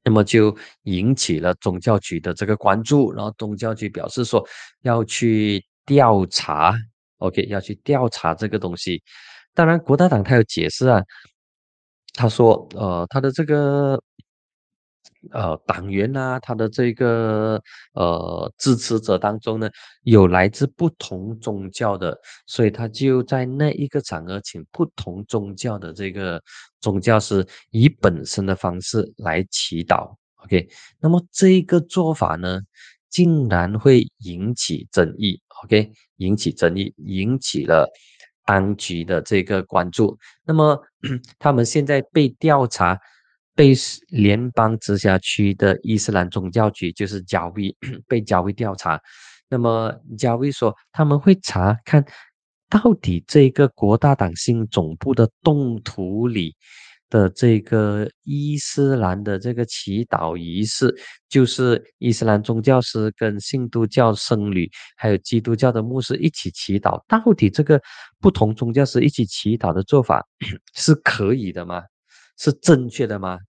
[0.04, 4.46] 那么就引起了宗教局的这个关注，然后宗教局表示说
[4.84, 6.76] 要去调查
[7.18, 9.02] ，OK，要去调查这个东西。
[9.54, 11.02] 当然，国大党他有解释啊，
[12.14, 14.02] 他说，呃，他的这个
[15.32, 17.62] 呃党员呐，他的这个
[17.94, 19.70] 呃支持者当中呢，
[20.04, 26.42] 有来自不同宗教的，所以他就在那一个场合请不同宗教的这个
[26.80, 30.16] 宗教师以本身的方式来祈祷。
[30.44, 30.68] OK，
[31.00, 32.60] 那么这个做法呢，
[33.10, 35.42] 竟然会引起争议。
[35.64, 37.90] OK，引起争议，引起了。
[38.46, 40.82] 当局的这个关注，那么
[41.38, 43.00] 他们现在被调查，
[43.60, 43.74] 被
[44.08, 47.76] 联邦直辖区的伊斯兰宗教局就是加威
[48.08, 48.98] 被加威调查。
[49.50, 52.02] 那么加威说他们会查看
[52.70, 56.56] 到底这个国大党新总部的动图里。
[57.10, 60.96] 的这个伊斯兰的这个祈祷仪式，
[61.28, 67.04] 就是伊斯兰宗教师跟信都教僧侣，还有基督教的牧师一起祈祷。
[67.08, 67.82] 到底这个
[68.20, 70.24] 不同宗教师一起祈祷的做法
[70.76, 71.82] 是可以的吗？
[72.38, 73.40] 是正确的吗？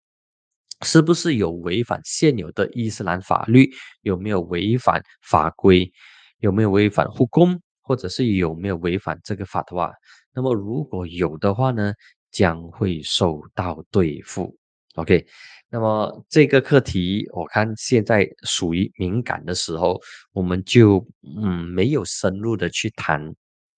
[0.83, 3.71] 是不是有违反现有的伊斯兰法律？
[4.03, 5.93] 有没有违反法规？
[6.39, 7.61] 有没有违反护工？
[7.83, 9.93] 或者是有没有违反这个法的话？
[10.33, 11.93] 那么如果有的话呢？
[12.33, 14.57] 将会受到对付
[14.95, 15.27] ，OK。
[15.69, 21.05] 那么这个课题，我看现在属于敏感的时候，我们就
[21.41, 23.21] 嗯没有深入的去谈，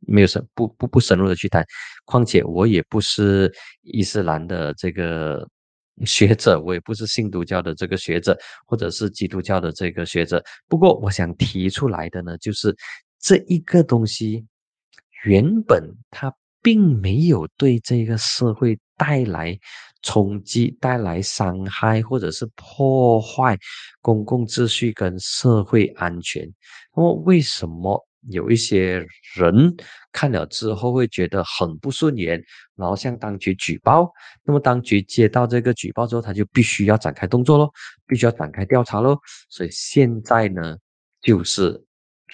[0.00, 1.64] 没有深不不不深入的去谈。
[2.04, 3.50] 况且我也不是
[3.84, 5.48] 伊斯兰的这个
[6.04, 10.42] 学者，我也不是信徒教的这个学者，或者是基督教的这个学者。
[10.68, 12.74] 不过我想提出来的呢，就是
[13.20, 14.44] 这一个东西
[15.24, 16.32] 原本它。
[16.64, 19.58] 并没有对这个社会带来
[20.02, 23.58] 冲击、带来伤害，或者是破坏
[24.00, 26.48] 公共秩序跟社会安全。
[26.94, 29.04] 那么，为什么有一些
[29.34, 29.76] 人
[30.12, 32.42] 看了之后会觉得很不顺眼，
[32.76, 34.12] 然后向当局举报？
[34.44, 37.70] 那么，当局接到这个举报之后，他就必须要展开动作喽，
[38.06, 39.18] 必须要展开调查喽。
[39.48, 40.76] 所以现在呢，
[41.20, 41.84] 就是。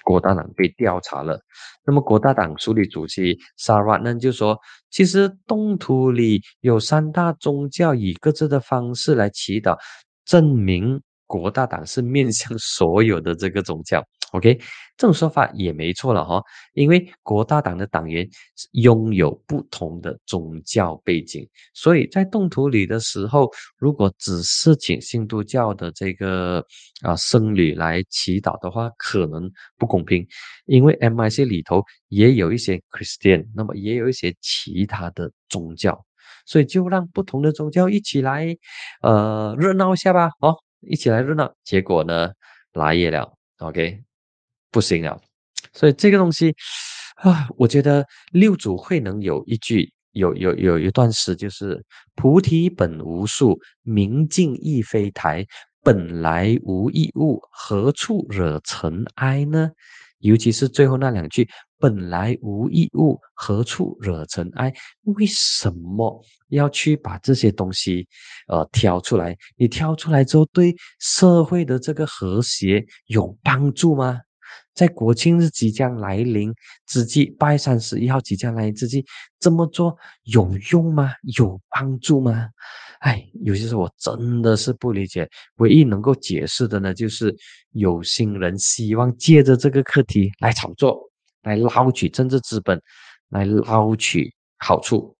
[0.05, 1.39] 国大党被调查了，
[1.85, 4.57] 那么国大党署理主席沙瓦呢就说，
[4.89, 9.77] 其实动图里有三大宗教以各自的方式来祈祷，
[10.25, 10.99] 证明
[11.29, 14.03] 国大党是面向所有的这个宗教。
[14.31, 14.55] OK，
[14.95, 16.39] 这种说法也没错了哈，
[16.73, 18.27] 因为国大党的党员
[18.73, 26.63] 拥有不同的宗教背景，所以在动土里的时候，如果只是请新都教的这个
[27.01, 30.27] 啊僧侣来祈祷的话，可能不公平，
[30.65, 36.05] 因为 MIC 里头也有一些 Christian，那么也有一些其他的宗教，
[36.45, 38.55] 所以就让不同的宗教一起来
[39.01, 42.31] 呃热闹一下吧，哦，一起来热闹，结果呢
[42.73, 44.01] 来夜了，OK。
[44.71, 45.19] 不行了，
[45.73, 46.55] 所以这个东西
[47.15, 55.43] 啊，我觉得六祖慧能有一句，有有有一段诗，就是“菩提本无树，明镜亦非台，
[55.81, 59.71] 本来无一物，何处惹尘埃呢？”
[60.19, 64.73] 尤其是最后那两句，“本来无一物，何处惹尘埃？”
[65.15, 68.07] 为什么要去把这些东西
[68.47, 69.35] 呃挑出来？
[69.55, 74.19] 你挑出来之后，对社会的这个和谐有帮助吗？
[74.73, 76.53] 在国庆日即将来临
[76.87, 79.05] 之际，八月三十一号即将来临之际，
[79.39, 81.11] 这么做有用吗？
[81.35, 82.47] 有帮助吗？
[82.99, 85.29] 哎，有些时候我真的是不理解。
[85.57, 87.35] 唯一能够解释的呢，就是
[87.71, 91.08] 有心人希望借着这个课题来炒作，
[91.43, 92.81] 来捞取政治资本，
[93.29, 95.15] 来捞取好处，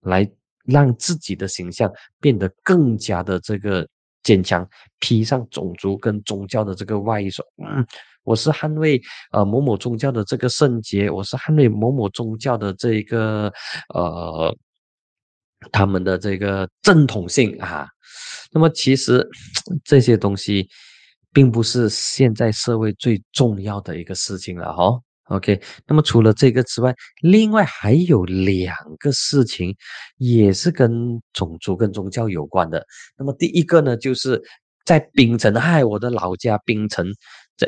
[0.00, 0.30] 来
[0.64, 3.86] 让自己的形象变得更加的这个
[4.22, 7.86] 坚强，披上种族跟宗教的这个外衣，说嗯。
[8.26, 8.98] 我是捍卫
[9.32, 13.52] 呃某某宗教的这个圣洁，我是捍卫某某宗教的这一个
[13.94, 14.56] 呃
[15.70, 17.86] 他们的这个正统性啊。
[18.50, 19.28] 那么其实
[19.84, 20.66] 这些东西
[21.34, 24.98] 并不是现在社会最重要的一个事情了哈。
[25.30, 29.74] OK，那么除了这个之外，另外还有两个事情
[30.18, 32.84] 也是跟种族跟宗教有关的。
[33.16, 34.42] 那么第一个呢，就是
[34.84, 37.06] 在槟城，嗨，我的老家槟城
[37.56, 37.66] 这。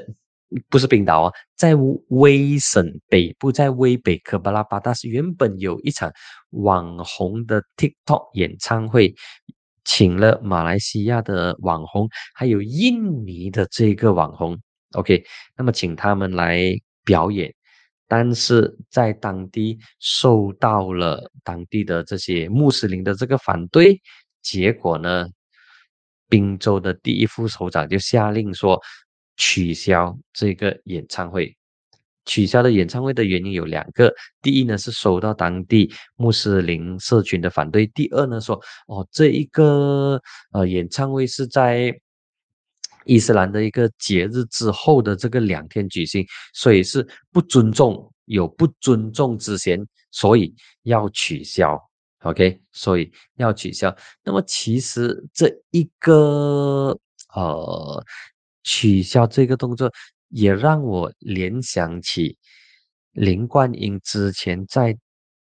[0.71, 1.75] 不是冰岛啊，在
[2.09, 6.09] 威省北部，在威北科巴拉巴达是原本有一场
[6.51, 9.13] 网红的 TikTok 演唱会，
[9.85, 14.57] 请了马来西亚的网红，还有印尼的这个网红
[14.93, 15.25] ，OK，
[15.57, 16.73] 那么请他们来
[17.07, 17.55] 表演，
[18.07, 23.99] 但是在当地受到了当地的这些穆斯林的这个反对，
[24.43, 25.27] 结果呢，
[26.29, 28.79] 滨州的第一副首长就下令说。
[29.39, 31.55] 取消这个演唱会，
[32.25, 34.11] 取消的演唱会的原因有两个。
[34.41, 40.19] 第一呢是受到当地穆斯林社群的反对；第二呢说，哦，这一个
[40.53, 41.95] 呃演唱会是在
[43.07, 51.81] 伊斯兰的一个节日之后的这个两天举行，所以是不尊重，有不尊重之嫌，所以要取消。
[52.25, 53.97] OK，所以要取消。
[54.23, 56.99] 那么其实这一个
[57.35, 58.05] 呃。
[58.69, 59.89] 取消这个动作，
[60.31, 62.37] 也让我联想起
[63.13, 64.99] 林冠英之前在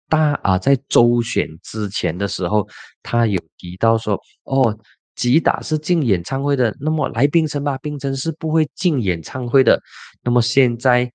[0.09, 2.65] 大啊在周选之前的时候，
[3.03, 4.79] 他有提到说：“哦，
[5.17, 9.83] 吉打是进演唱会的，那么来冰城吧，冰城是不会进演唱会的。”
[10.23, 11.11] 那么现在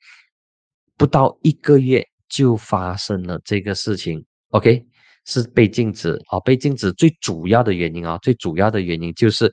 [0.98, 4.86] 不到一个月就发生了这个事情，OK，
[5.26, 9.50] 是被禁止啊，被禁止最主要的原因啊，最主要的原因就是。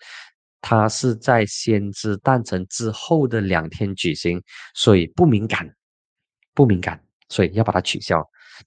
[0.61, 4.43] 它是在先知诞辰之后的两天举行，
[4.75, 5.73] 所以不敏感，
[6.53, 8.21] 不敏感，所以要把它取消。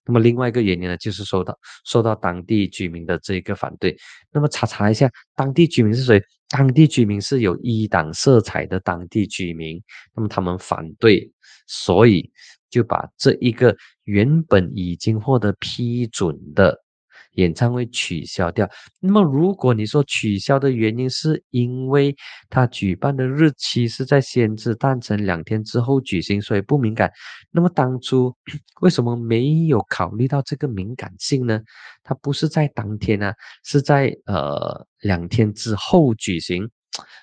[0.06, 3.96] 那么另外一个原因呢，就是受到受到当地居民的这个反对。
[4.32, 6.22] 那么查查一下，当地居民是谁？
[6.50, 9.82] 当地居民是有一党色彩的当地居民，
[10.16, 11.32] 那么他们反对，
[11.68, 12.30] 所以
[12.70, 16.81] 就把这一个原本已经获得批准的。
[17.34, 18.70] 演唱会取消掉。
[19.00, 22.16] 那么，如果你说取消的原因是因为
[22.50, 27.12] 他举办的日期是在先知诞辰两天之后举行，所以不敏感。
[27.52, 28.36] 那么当初
[28.82, 31.60] 为什么没有考虑到这个敏感性呢？
[32.04, 36.70] 他不是在当天呢，是在呃两天之后举行，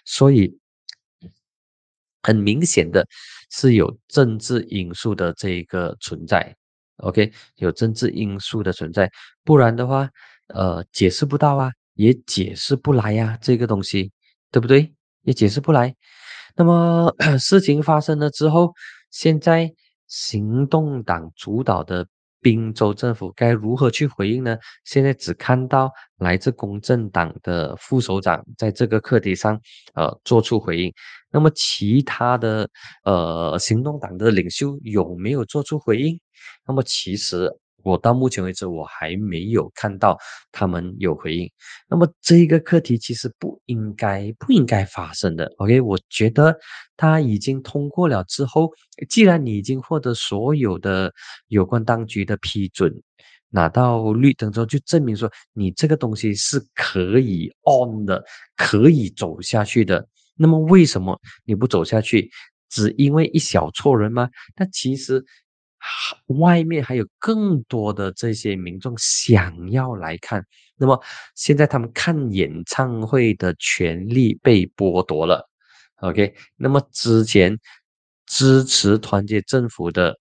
[0.05, 0.57] 所以
[2.23, 3.07] 很明显的
[3.51, 6.55] 是有政治因素的这一个存在。
[6.99, 9.11] OK，有政治因素的存在，
[9.45, 10.09] 不然的话，
[10.49, 14.11] 呃，解释不到啊，也解释不来呀，这个东西，
[14.51, 14.93] 对不对？
[15.23, 15.95] 也解释不来。
[16.57, 18.73] 那么 事情发生了之后，
[19.11, 19.73] 现在
[20.07, 22.07] 行动党主导的
[22.41, 24.57] 滨州政府该如何去回应呢？
[24.85, 29.61] 现在只看到来自公正党的副首长在这个课题上，
[29.95, 30.93] 呃，做出回应。
[31.31, 32.69] 那么其他的
[33.05, 36.21] 呃行动党的领袖有没有做出回应？
[36.67, 37.51] 那么其实。
[37.85, 40.19] 我到目前为止，我还没有看到
[40.51, 41.49] 他们有回应。
[41.89, 45.51] 那么这个课题其实不应该不应该发生的。
[45.59, 46.55] OK，我觉得
[46.97, 48.71] 他已经通过了之后，
[49.09, 51.11] 既然你已经获得所有的
[51.47, 52.93] 有关当局的批准，
[53.49, 58.23] 拿到绿灯之后，就证明说你这个东西是可以 on 的，
[58.57, 60.07] 可以走下去的。
[60.39, 62.31] 那么为什么你不走下去？
[62.71, 64.31] 只因为一小撮人吗？
[64.57, 65.25] 那其实。
[66.41, 70.45] 外面还有更多的这些民众想要来看，
[70.77, 71.01] 那么
[71.37, 75.49] 现在他们看演唱会的权利被剥夺了。
[76.01, 77.57] OK，那么之前
[78.27, 80.19] 支持团结政府的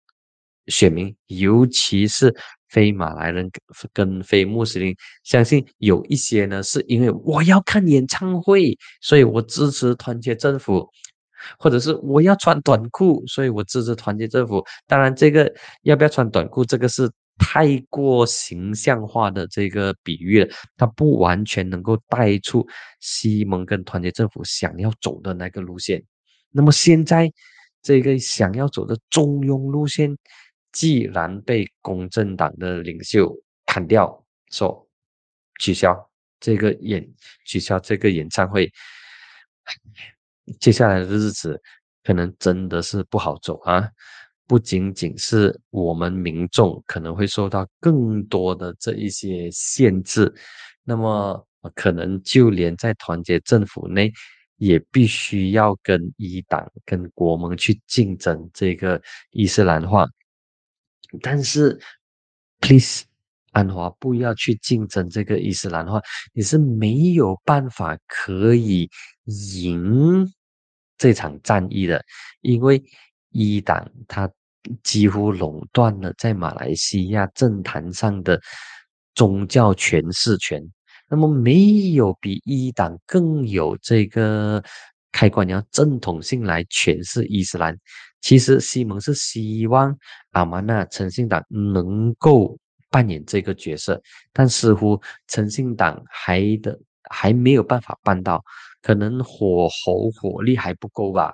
[0.66, 2.36] 选民，尤其是
[2.74, 3.50] 非马来人
[3.94, 4.94] 跟非穆斯林，
[5.24, 10.90] 相信有一些呢是因为我要看演唱会，所以我支持团结政府。
[11.60, 14.64] 或者是我要穿短裤，所以我支持团结政府。
[14.88, 22.66] 当然，这个要不要穿短裤，这个是太过形象化的这个比喻了，它不完全能够带出
[23.02, 26.02] 西蒙跟团结政府想要走的那个路线。
[26.50, 27.30] 那么现在
[27.82, 30.18] 这个想要走的中庸路线，
[30.74, 33.34] 既然被公正党的领袖
[33.66, 34.22] 砍掉，
[34.52, 34.86] 说
[35.60, 35.96] 取消
[36.42, 37.08] 这个演
[37.46, 38.70] 取消这个演唱会。
[40.60, 41.58] 接下来的日子
[42.04, 43.90] 可能真的是不好走啊！
[44.46, 50.32] 不仅仅是我们民众可能会受到更多的这一些限制，
[50.84, 54.12] 那么可能就连在团结政府内，
[54.58, 59.02] 也必须要跟一党、跟国盟去竞争这个
[59.32, 60.06] 伊斯兰化。
[61.22, 61.80] 但是
[62.59, 63.03] ，please，
[63.51, 66.01] 安华不要去竞争这个伊斯兰化，
[66.34, 68.89] 你是没有办法可以。
[69.26, 70.30] 赢
[70.97, 72.03] 这场战役的，
[72.41, 72.84] 因为
[73.30, 74.30] 一党他
[74.84, 78.38] 几乎垄断了在马来西亚政坛上的
[79.16, 80.61] 宗教诠释权。
[81.09, 84.61] 那么，没有比一党更有这个
[85.14, 87.74] 开关，要正统性来诠释伊斯兰。
[88.24, 89.96] 其实，西蒙是希望
[90.32, 92.58] 阿曼纳诚信党能够
[92.90, 94.02] 扮演这个角色，
[94.32, 98.44] 但似乎诚信党还的还没有办法办到。
[98.82, 101.32] 可能火候火力还不够吧。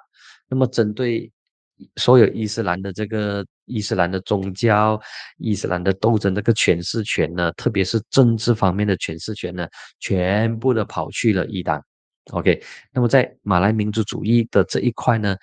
[0.47, 1.31] 那么，针对
[1.95, 4.99] 所有伊斯兰的这个伊斯兰的宗教、
[5.37, 9.67] 伊斯兰的斗争这个诠释权呢，特别是政治方面的诠释权呢，
[9.99, 11.83] 全部都跑去了伊党。
[12.31, 12.61] OK，
[12.93, 15.35] 那么在马来民族主义的这一块呢，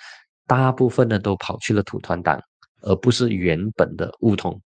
[0.46, 2.40] 大部分呢都跑去了土团党，
[2.82, 4.60] 而不是原本的乌统。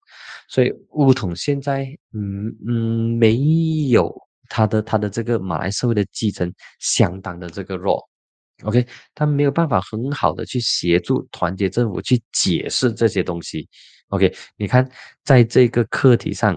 [0.48, 3.36] 所以乌统现在，嗯嗯，没
[3.88, 4.14] 有。
[4.48, 6.48] 他的他的这个马来社会的继承
[6.78, 8.00] 相当的这个弱
[8.62, 13.68] ，OK，他没有办法很好的去协助团结政府去解释这些东西
[14.10, 14.88] ，OK，你看
[15.24, 16.56] 在这个课题上，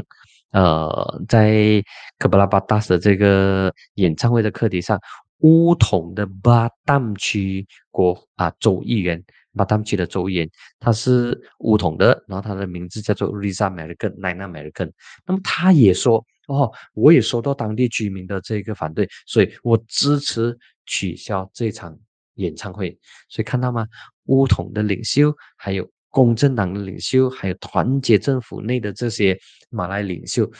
[0.51, 1.83] 呃，在
[2.19, 4.99] 科布拉巴大斯的这个演唱会的课题上，
[5.39, 9.23] 乌统的巴淡区国啊州议员，
[9.55, 14.91] 巴淡区的州议员，他是乌统的，然后他的名字叫做 Riza American Nina American，
[15.25, 16.25] 那么他也说。
[16.49, 21.95] 哦，我也收到当地居民的这个反对，所以我支持取消这场
[22.37, 22.89] 演唱会。
[23.27, 23.85] 所以看到吗？
[24.25, 30.51] 乌统的领袖，还有公正党的领袖，还有团结政府内的这些马来领袖，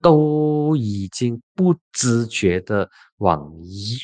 [0.00, 2.88] 都已经不自觉的
[3.18, 3.50] 往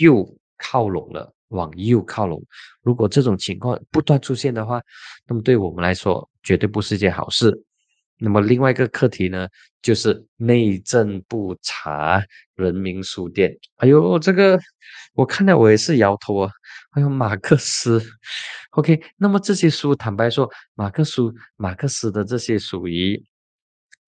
[0.01, 0.26] 右
[0.57, 2.43] 靠拢了，往右靠拢。
[2.82, 4.80] 如果这种情况不断出现的话，
[5.26, 7.62] 那么对我们来说绝对不是一件好事。
[8.18, 9.49] 那么另外一个课题呢，
[9.82, 12.24] 就是内政部查
[12.55, 13.53] 人民书店。
[13.78, 14.59] 哎呦，这个
[15.14, 16.51] 我看到我也是摇头啊。
[16.93, 18.01] 哎呦马克思
[18.72, 19.03] ，OK。
[19.16, 23.20] 那么这些书，坦白说，马克思、马克思的这些属于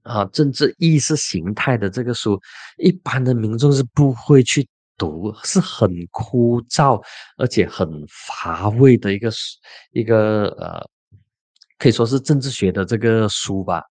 [0.05, 2.41] 啊政治意识形态的这个书，
[2.79, 7.03] 一般的民众是不会去读，是很枯燥
[7.37, 9.33] 而且很乏味的一个
[9.93, 10.89] 一个呃，
[11.79, 13.83] 可以说是政治学的这个书吧。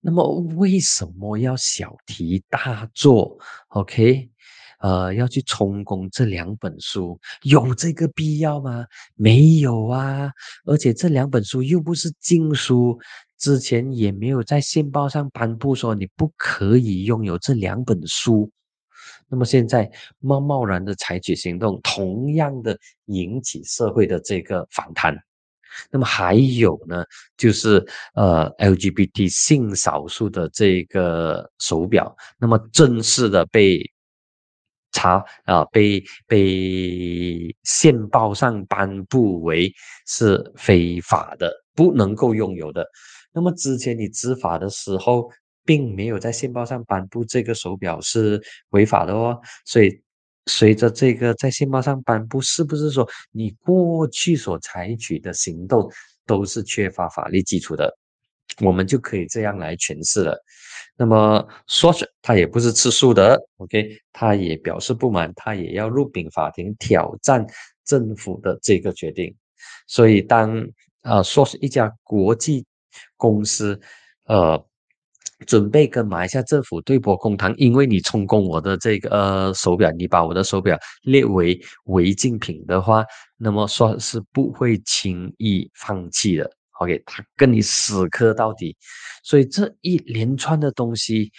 [0.00, 0.24] 那么
[0.56, 3.36] 为什么要小题大做
[3.70, 4.30] ？OK，
[4.78, 8.86] 呃，要去充公这两本书，有这个必要吗？
[9.16, 10.30] 没有啊！
[10.66, 12.96] 而且这两本书又不是禁书，
[13.38, 18.50] 之前也没有在宪报上颁布说你不可以拥有这两本书。
[19.28, 25.16] 那么现在贸贸然的采取行动，同样的引起社会的这个反弹。
[25.90, 27.04] 那么还有呢，
[27.36, 33.78] 就是呃 LGBT 性少数的这个手表，那么正式的被
[34.92, 39.70] 查啊，被被宪报上颁布为
[40.06, 42.84] 是非法的，不能够拥有的。
[43.38, 45.30] 那么之前你执法的时候。
[45.68, 50.00] 并没有在宪报上颁布这个手表是违法的哦，所以
[50.46, 55.86] 随着这个在宪报上颁布，是不是说你过去所采取的行动
[56.24, 57.94] 都是缺乏法律基础的？
[58.62, 60.42] 我们就可以这样来诠释了。
[60.96, 67.46] 那么说是他也不是吃素的，OK，他也表示不满，他也要入禀法庭挑战
[67.84, 69.36] 政府的这个决定。
[69.86, 70.66] 所以当
[71.02, 72.64] 啊说是一家国际
[73.16, 73.80] 公司，
[74.24, 74.64] 呃。
[75.46, 83.04] 准备跟马来西亚政府对簿公堂，因为你充公我的这个手表，你把我的手表列为违禁品的话，
[83.36, 86.50] 那么说是不会轻易放弃的。
[86.80, 88.76] OK，他跟你死磕到底。
[89.22, 91.30] 所以这一连串的东西，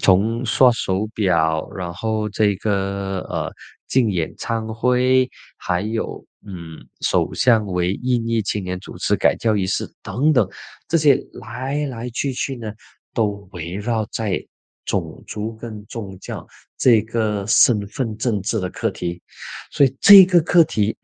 [0.00, 3.52] 从刷手表，然后这个呃
[3.88, 10.48] 进演唱会，还有嗯首相为印裔青年主持改教仪式等等，
[10.88, 12.72] 这些来来去去呢。
[13.16, 14.44] 都围绕在
[14.84, 16.44] 种族跟宗教
[16.76, 19.22] 这个身份政治的课题，
[19.70, 20.96] 所以这个课题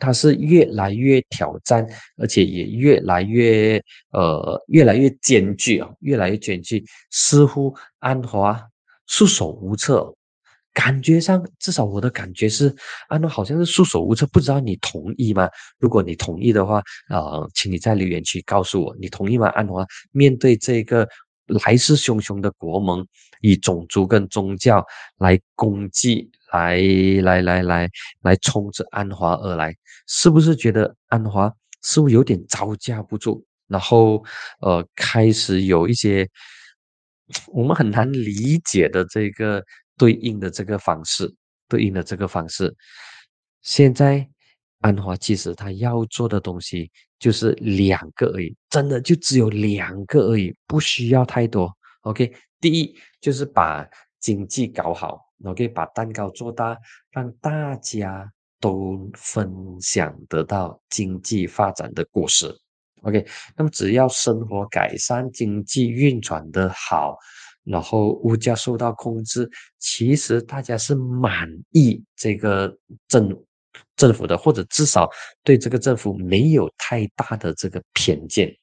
[0.00, 1.86] 它是越来越挑战，
[2.16, 3.80] 而且也越来越
[4.10, 6.84] 呃越来越艰巨啊，越来越艰巨。
[7.10, 8.60] 似乎安华
[9.06, 10.12] 束手无策，
[10.72, 12.74] 感觉上至少我的感觉是
[13.08, 15.48] 安华好像是束手无策，不知道你同意吗？
[15.78, 19.46] 如果你同意的话，呃，请你在留言区告诉我你同意吗？
[19.50, 21.08] 安华面对这个。
[21.64, 23.06] 来势汹汹的国盟，
[23.40, 24.84] 以种族跟宗教
[25.18, 26.78] 来攻击，来
[27.22, 27.88] 来来来
[28.22, 29.74] 来冲着安华而来，
[30.06, 33.44] 是不是觉得安华似乎有点招架不住？
[33.68, 34.24] 然后
[34.60, 36.28] 呃，开始有一些
[37.48, 39.62] 我们很难理解的这个
[39.96, 41.32] 对应的这个方式，
[41.68, 42.74] 对应的这个方式。
[43.62, 44.28] 现在
[44.80, 46.90] 安华其实他要做的东西。
[47.20, 51.70] 就是两个而已，真的就只有两个而已，不需要太多。
[52.00, 53.86] OK，第一就是把
[54.20, 56.74] 经济搞好，OK，把蛋糕做大，
[57.10, 58.26] 让大家
[58.58, 59.52] 都分
[59.82, 62.50] 享得到经济发展的果实。
[63.02, 63.22] OK，
[63.54, 67.18] 那么只要生活改善，经济运转的好，
[67.64, 69.46] 然后物价受到控制，
[69.78, 72.74] 其实大家是满意这个
[73.08, 73.28] 政。
[73.96, 75.08] 政府的，或者至少
[75.44, 78.54] 对这个政府没有太大的这个偏见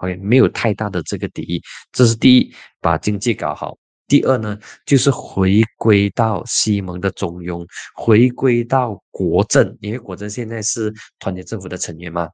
[0.00, 1.62] ，OK，没有太大的这个敌意，
[1.92, 3.76] 这是第一，把经济搞好。
[4.08, 12.28] 第二呢，就是回归到西蒙的中庸，回归到国政，因为国政现在是团结政府的成员嘛，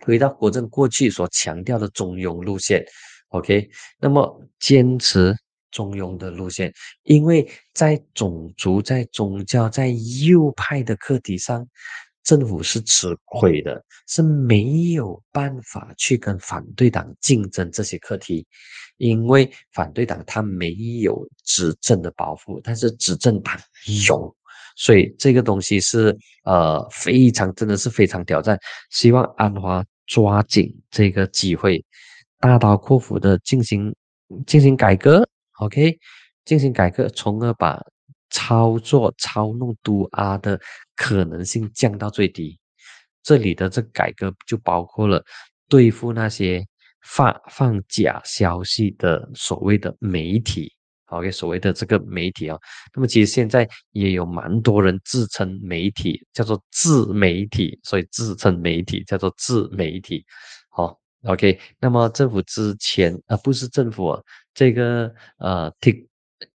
[0.00, 2.84] 回到国政过去所强调的中庸路线
[3.28, 5.34] ，OK，那么坚持。
[5.70, 6.72] 中庸的路线，
[7.04, 9.88] 因为在种族、在宗教、在
[10.26, 11.66] 右派的课题上，
[12.24, 18.46] 政府是吃亏的，是没有办法去跟反对党竞争这些课题，
[18.96, 23.58] 因为反对党他没有执政的包袱，但是执政党
[24.06, 24.34] 有，
[24.76, 28.58] 所以这个东西是呃非常真的是非常挑战。
[28.90, 31.82] 希望安华抓紧这个机会，
[32.40, 33.94] 大刀阔斧的进行
[34.46, 35.26] 进行改革。
[35.58, 35.98] OK，
[36.44, 37.80] 进行改革，从而把
[38.30, 40.60] 操作、操弄都阿的
[40.94, 42.58] 可能性降到最低。
[43.22, 45.22] 这里的这改革就包括了
[45.68, 46.64] 对付那些
[47.02, 50.72] 发放假消息的所谓的媒体。
[51.06, 52.56] OK，所谓的这个媒体啊，
[52.94, 60.24] 那么其实现在也有蛮多人自称媒体，叫做自媒体，所以自称媒体叫做自媒体。
[60.68, 60.98] 好。
[61.24, 64.22] OK，那么政府之前啊，不是政府，
[64.54, 66.08] 这个呃，T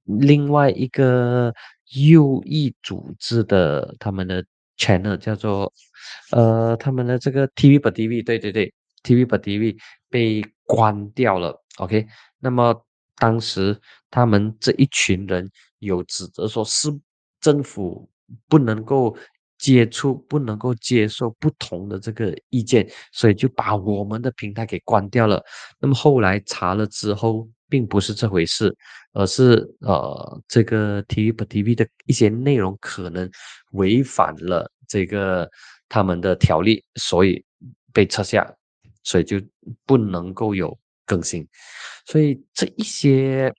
[0.03, 1.53] 另外一个
[1.93, 4.43] 右翼组织的他们的
[4.77, 5.71] channel 叫做
[6.31, 9.77] 呃，他们的这个 TV 不 TV，对对对，TV 不 TV
[10.09, 11.63] 被关掉了。
[11.77, 12.05] OK，
[12.39, 12.85] 那么
[13.15, 13.79] 当时
[14.11, 15.49] 他们这一群人
[15.79, 16.89] 有指责说是
[17.39, 18.09] 政府
[18.49, 19.15] 不能够。
[19.59, 25.43] 接触不能够接受不同的这个意见，所以就把我们的平台给关掉了。
[25.79, 28.75] 那么后来查了之后，并不是这回事，
[29.13, 33.29] 而是呃，这个 TV 不 TV 的一些内容可能
[33.73, 35.47] 违反了这个
[35.87, 37.43] 他们的条例，所以
[37.93, 38.51] 被撤下。
[39.01, 39.41] 所以就
[39.85, 41.47] 不能够有更新。
[42.05, 43.51] 所以这一些，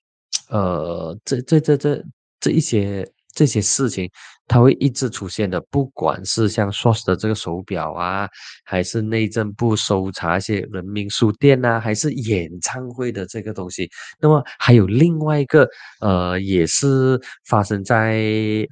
[0.50, 2.04] 呃，这这这这
[2.38, 4.10] 这一些这些事情，
[4.46, 5.60] 它会一直出现的。
[5.70, 8.28] 不管是像 Swatch 的这个手表啊，
[8.64, 13.88] 还是内政部搜查一些人民书店啊，还是演唱会的这个东西，
[14.20, 15.68] 那么还有另外一个，
[16.00, 18.22] 呃，也是发生在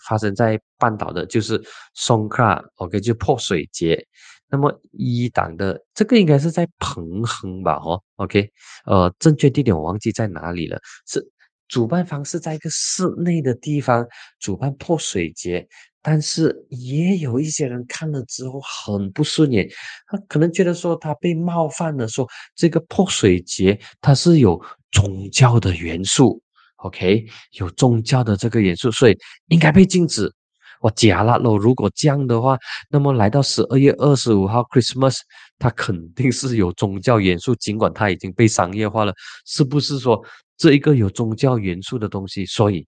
[0.09, 1.63] 发生在半岛的，就是
[1.97, 4.05] Songkran，OK，就泼水节。
[4.51, 7.75] 那么一档的这个应该是在彭亨吧？
[7.85, 8.51] 哦，OK，
[8.87, 10.81] 呃，正确地点我忘记在哪里了。
[11.07, 11.23] 是
[11.69, 14.07] 主办方是在一个室内的地方
[14.41, 15.67] 主办泼水节，
[16.03, 19.69] 但是也有一些人看了之后很不顺眼，
[20.07, 24.61] 他可能觉得说他被冒犯了，说这个泼水节它是有
[24.91, 26.43] 宗教的元素
[26.77, 29.17] ，OK，有宗教的这个元素，所以
[29.49, 30.33] 应该被禁止。
[30.81, 31.59] 我假了喽！
[31.59, 32.57] 如果这样的话，
[32.89, 35.19] 那么来到十二月二十五号 Christmas，
[35.59, 39.13] 它肯定是有宗教元素，尽管它已经被商业化了，
[39.45, 40.25] 是不是说
[40.59, 42.87] 这一个有宗教元素的东西，所以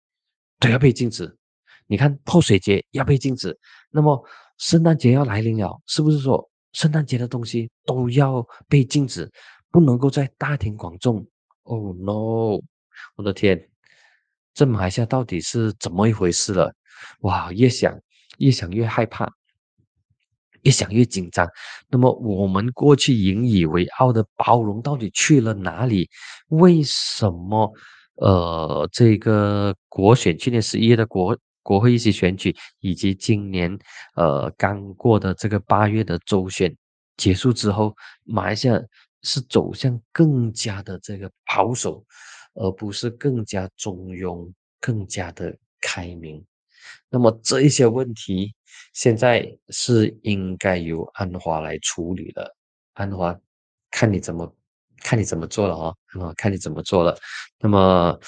[0.58, 1.34] 都要被禁止？
[1.86, 3.58] 你看泼水节要被禁止，
[3.90, 4.22] 那么
[4.58, 9.30] 圣诞节要来临了，是不是说圣诞节的东西都要被禁止，
[9.70, 11.26] 不能够在大庭广众
[11.62, 12.60] ？Oh no！
[13.16, 13.68] 我的天，
[14.52, 16.74] 这马来西亚到底是怎么一回事了？
[17.20, 17.98] 哇，越想
[18.38, 19.32] 越想越害怕，
[20.62, 21.48] 越想越紧张。
[21.88, 26.08] 那么我们过去引以为傲的包容到底去了哪里？
[26.48, 27.72] 为什么？
[28.16, 33.78] 呃，这个国选去年十一月的国国会议席选举，以及今年
[34.14, 36.76] 呃刚过的这个八月的州选
[37.16, 38.78] 结束之后，马来西亚
[39.22, 42.04] 是走向更加的这个保守，
[42.52, 44.46] 而不是更加中庸、
[44.82, 46.44] 更加的开明。
[47.08, 48.54] 那么这一些问题，
[48.92, 52.56] 现在是应该由安华来处理了。
[52.94, 53.38] 安华，
[53.90, 54.54] 看你怎么
[54.98, 57.16] 看你怎么做了哦，啊，看你怎么做了。
[57.58, 58.18] 那么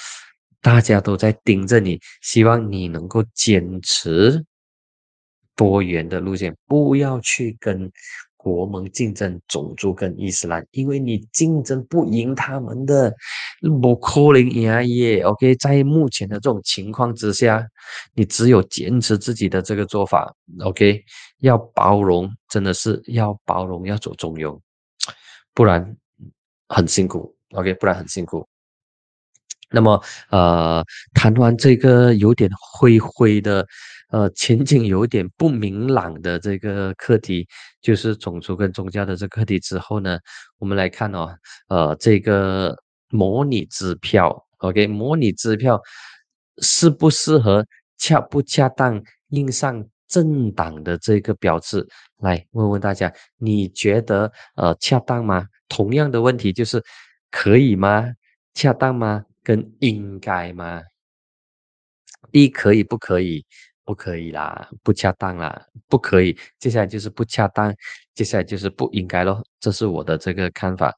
[0.61, 4.43] 大家都在盯着你，希望你能够坚持
[5.55, 7.91] 多元的路线，不要去跟。
[8.43, 13.09] 国盟竞争种族跟伊斯兰，因为你竞争不赢他们的，
[13.81, 15.21] 不可能赢耶。
[15.21, 17.65] OK，在目前的这种情况之下，
[18.13, 20.35] 你只有坚持自己的这个做法。
[20.59, 21.01] OK，
[21.39, 24.59] 要包容，真的是要包容，要走中庸，
[25.53, 25.95] 不然
[26.67, 27.33] 很辛苦。
[27.51, 28.45] OK，不然很辛苦。
[29.71, 30.83] 那么，呃，
[31.13, 33.65] 谈完这个有点灰灰的。
[34.13, 37.47] 呃，前景有点不明朗的这个课题，
[37.81, 40.19] 就是种族跟宗教的这课题之后呢，
[40.59, 41.35] 我们来看哦，
[41.67, 42.77] 呃，这个
[43.09, 45.81] 模拟支票，OK，模拟支票
[46.59, 47.65] 适不适合、
[47.97, 51.83] 恰不恰当印上政党的这个标志？
[52.21, 55.47] 来问问大家，你觉得呃恰当吗？
[55.67, 56.79] 同样的问题就是
[57.31, 58.13] 可以吗？
[58.53, 59.25] 恰当吗？
[59.41, 60.83] 跟应该吗？
[62.31, 63.43] 一可以不可以？
[63.85, 66.37] 不可以啦，不恰当啦，不可以。
[66.59, 67.73] 接下来就是不恰当，
[68.13, 69.43] 接下来就是不应该咯。
[69.59, 70.93] 这是我的这个看法。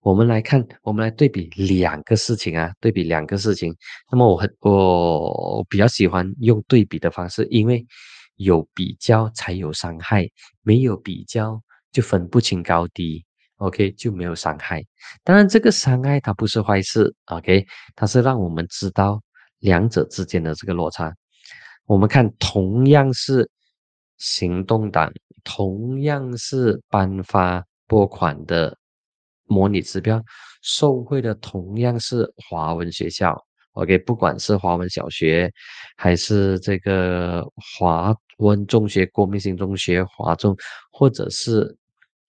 [0.00, 3.74] 我们来看，我们来对比两个事情啊，对比两个事情。
[4.10, 7.84] 那么我很我比较喜欢用对比的方式，因为
[8.36, 10.28] 有比较才有伤害，
[10.62, 11.60] 没有比较
[11.90, 13.24] 就分不清高低。
[13.56, 14.84] OK，就没有伤害。
[15.24, 17.12] 当然，这个伤害它不是坏事。
[17.24, 17.66] OK，
[17.96, 19.20] 它是让我们知道
[19.60, 21.12] 两者之间的这个落差。
[21.86, 23.48] 我们看，同样是
[24.18, 25.08] 行动党，
[25.44, 28.76] 同样是颁发拨款的
[29.44, 30.20] 模拟指标，
[30.62, 33.40] 受贿的同样是华文学校。
[33.74, 35.48] OK，不管是华文小学，
[35.96, 37.44] 还是这个
[37.78, 40.56] 华文中学、国民性中学、华中，
[40.90, 41.76] 或者是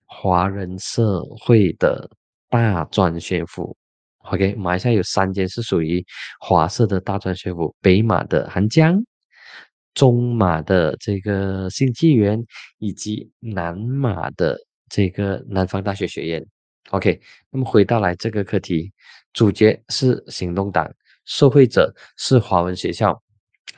[0.05, 2.07] 华人社会的
[2.49, 3.75] 大专学府。
[4.29, 6.05] OK，马来西亚有三间是属于
[6.39, 9.01] 华社的大专学府，北马的韩江。
[9.97, 12.39] 中马的这个新纪元，
[12.77, 14.55] 以及南马的
[14.91, 16.45] 这个南方大学学院
[16.91, 17.19] ，OK。
[17.49, 18.93] 那么回到来这个课题，
[19.33, 20.87] 主角是行动党，
[21.25, 23.19] 受惠者是华文学校。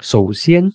[0.01, 0.69] 首先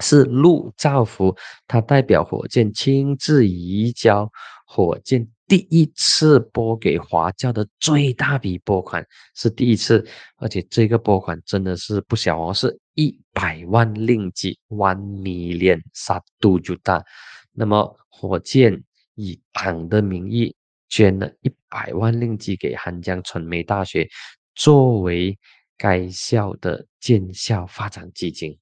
[0.00, 1.36] 是陆兆福，
[1.68, 4.28] 他代表火箭亲自移交
[4.66, 5.24] 火箭。
[5.46, 9.06] 第一次拨给华教的最大笔拨款
[9.36, 10.04] 是第一次，
[10.38, 17.04] 而且这个拨款真的是不小哦，是一百万令吉，one million 杀度就大。
[17.52, 18.82] 那么火箭
[19.14, 20.54] 以党的名义
[20.88, 24.08] 捐了一百万令吉给韩江传媒大学，
[24.54, 25.36] 作为
[25.76, 28.56] 该校的建校发展基金。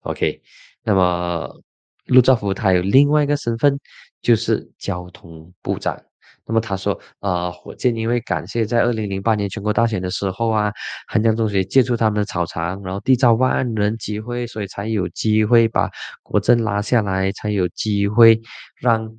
[0.00, 0.42] OK，
[0.82, 1.62] 那么
[2.06, 3.78] 陆兆福他有另外一个身份，
[4.20, 6.02] 就是交通部长。
[6.46, 10.70] 那么他说，呃，火箭因为感谢在二零零八年全国大选的时候啊，
[11.06, 15.90] 汉江中学借助他们的草场，然后缔造万人集会，所以才有机会把
[16.22, 18.40] 国政拉下来，才有机会
[18.78, 19.10] 让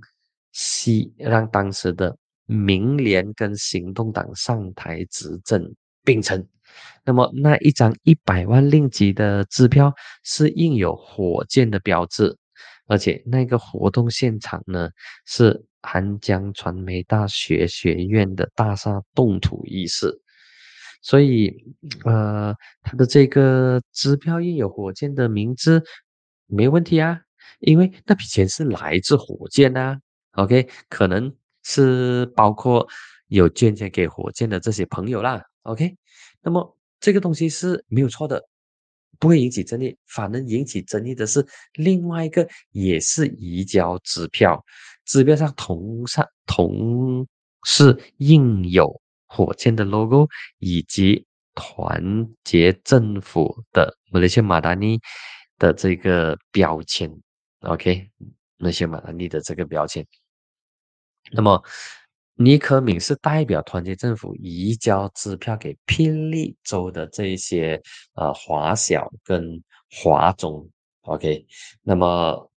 [0.51, 2.15] 西让当时的
[2.45, 5.67] 民联跟行动党上台执政
[6.03, 6.47] 并称。
[7.03, 12.37] 那么那一张一百万令吉的支票是印有火箭的标志。
[12.87, 14.87] 而且那个活动现场呢，
[15.25, 20.11] 是韩江传媒大学学院的大厦动土仪式，
[21.01, 21.55] 所以，
[22.03, 25.83] 呃，他的这个支票印有火箭的名字，
[26.47, 27.21] 没问题啊，
[27.59, 29.99] 因为那笔钱是来自火箭啊。
[30.31, 31.31] OK，可能
[31.63, 32.87] 是包括
[33.27, 35.41] 有捐钱给火箭的这些朋友啦。
[35.63, 35.95] OK，
[36.41, 38.43] 那么这个东西是没有错的。
[39.19, 44.63] 不会引起争议，反而引起争议的是另外一个，也是移交支票，
[45.05, 47.27] 支票上同上同
[47.63, 50.27] 是印有火箭的 logo
[50.59, 54.99] 以及团结政府的马来西亚马达尼
[55.57, 57.09] 的这个标签
[57.61, 58.09] ，OK，
[58.57, 60.05] 马来西亚马达尼的这个标签，
[61.31, 61.63] 那么。
[62.37, 67.81] 尼克敏是代表团结政府移交支票给霹雳州的这一些
[68.15, 70.69] 呃华小跟华中
[71.03, 71.45] ，OK，
[71.81, 72.51] 那么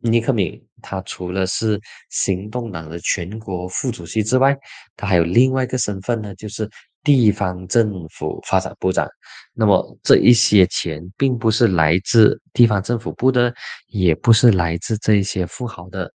[0.00, 1.80] 尼克敏他除了是
[2.10, 4.54] 行动党的全国副主席之外，
[4.96, 6.68] 他还有另外一个身份呢，就是
[7.02, 9.08] 地方政府发展部长。
[9.54, 13.54] 那么这一些钱并不是来自地方政府部的，
[13.86, 16.12] 也不是来自这一些富豪的。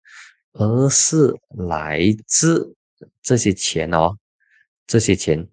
[0.54, 1.34] 而是
[1.68, 2.76] 来自
[3.22, 4.12] 这些钱哦，
[4.88, 5.48] 这些钱，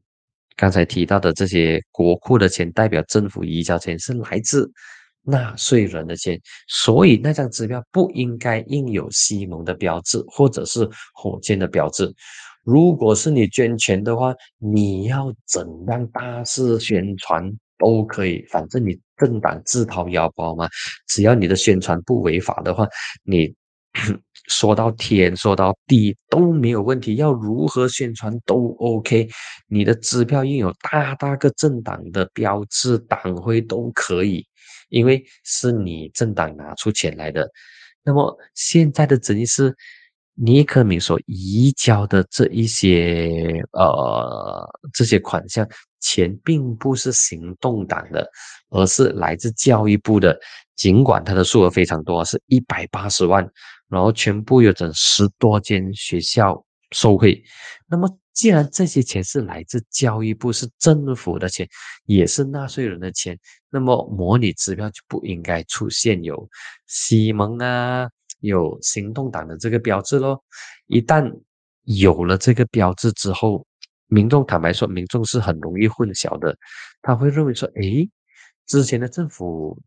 [0.56, 4.70] 刚才提到的这些国库的钱，代表政府移交钱，是来自
[5.22, 12.12] 纳税人的钱，所以那张支票不应该印有西蒙的标志或者是火箭的标志。
[12.64, 20.66] 如果是你捐钱的话，你要怎样大肆宣传都可以，反正你政党自掏腰包嘛，
[21.06, 22.88] 只要你的宣传不违法的话，
[23.22, 23.54] 你。
[24.48, 29.28] 说到天，说到地都没有问题，要如何宣传都 OK。
[29.66, 34.46] 你的支票印有大大个政党的标志、党徽都可以，
[34.88, 37.48] 因为是你政党拿出钱来的。
[38.04, 39.74] 那么现在的争议是，
[40.34, 45.68] 尼克敏所移交的这一些呃这些款项
[45.98, 48.30] 钱，并不是行动党的，
[48.70, 50.38] 而是来自教育部的。
[50.76, 53.44] 尽管它的数额非常多，是一百八十万。
[53.88, 57.42] 然后全部有整十多间学校受贿，
[57.88, 61.68] 那么既然这些钱是来自教育部，是政府的钱，
[62.04, 63.38] 也是纳税人的钱，
[63.70, 66.48] 那么模拟支票就不应该出现有
[66.86, 68.08] 西蒙啊，
[68.40, 70.42] 有行动党的这个标志咯。
[70.86, 71.32] 一旦
[71.84, 73.66] 有了这个标志之后，
[74.08, 76.56] 民众坦白说，民众是很容易混淆的，
[77.02, 78.08] 他会认为说，诶，
[78.66, 79.80] 之前的政府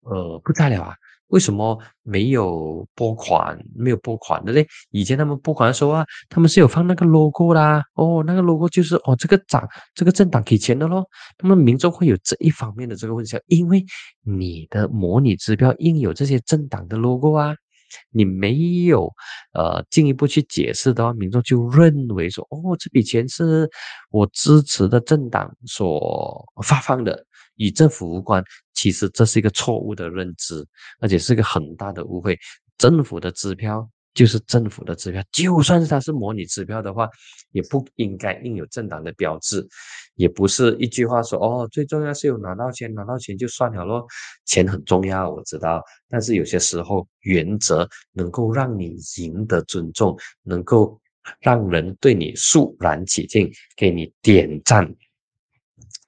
[0.00, 0.96] 呃不在了啊。
[1.32, 3.58] 为什么没有拨款？
[3.74, 4.66] 没有拨款的嘞？
[4.90, 7.82] 以前他们拨款的时候啊，他们是有放那个 logo 啦。
[7.94, 11.06] 哦，那个 logo 就是哦，这个党这个政党给钱的咯。
[11.42, 13.82] 那么民众会有这一方面的这个问题，因为
[14.22, 17.54] 你的模拟支票印有这些政党的 logo 啊，
[18.10, 19.10] 你没有
[19.54, 23.66] 呃进一步去解释的话，民众就认为说，哦，这笔钱是
[24.10, 27.24] 我支持的政党所发放的。
[27.56, 28.42] 与政府无关，
[28.74, 30.66] 其实这是一个错误的认知，
[31.00, 32.38] 而且是一个很大的误会。
[32.78, 37.08] 政府的支票就是政府的支票，就算是它是模拟支票的话，
[37.52, 39.66] 也不应该印有政党的标志，
[40.16, 44.06] 也不是一句话说哦，最重要是有拿到钱，拿到钱就算了咯。
[44.44, 51.00] 钱很重要，我知道，但是有些时候原则能够让你赢得尊重，能够
[51.40, 54.92] 让人对你肃然起敬，给你点赞。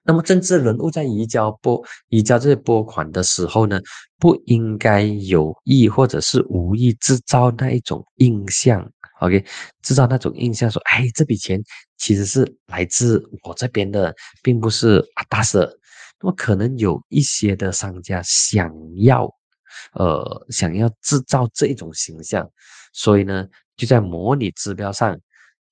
[0.04, 3.80] 那么政治人物在移交拨移交这些拨款的时候呢，
[4.18, 8.86] 不应该有意或者是无意制造那一种印象
[9.20, 9.44] ，OK，
[9.82, 11.62] 制造那种印象说，哎，这笔钱
[11.96, 15.74] 其实是来自我这边的，并不是阿大社。
[16.20, 19.26] 那么可能有一些的商家想要，
[19.94, 22.46] 呃，想要制造这一种形象，
[22.92, 23.46] 所以呢，
[23.76, 25.18] 就在模拟指标上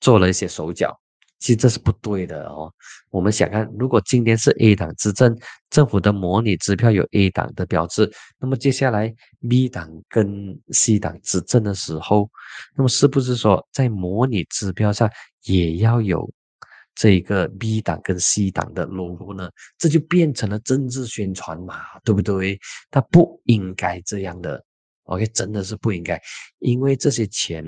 [0.00, 0.98] 做了一些手脚。
[1.43, 2.72] 其实这是不对的哦。
[3.11, 5.36] 我们想看，如果今天是 A 党执政，
[5.70, 9.12] 政府的模拟支票有 A 党的标志，那么接下来
[9.49, 12.30] B 党跟 C 党执政的时候，
[12.76, 15.11] 那么是不是说在模拟支票上
[15.43, 16.30] 也要有
[16.95, 19.51] 这个 B 党跟 C 党的 logo 呢？
[19.78, 22.57] 这就变成了政治宣传嘛，对不对？
[22.88, 24.64] 它不应该这样的
[25.05, 26.20] ，OK，真的是不应该，
[26.61, 27.64] 因为这些钱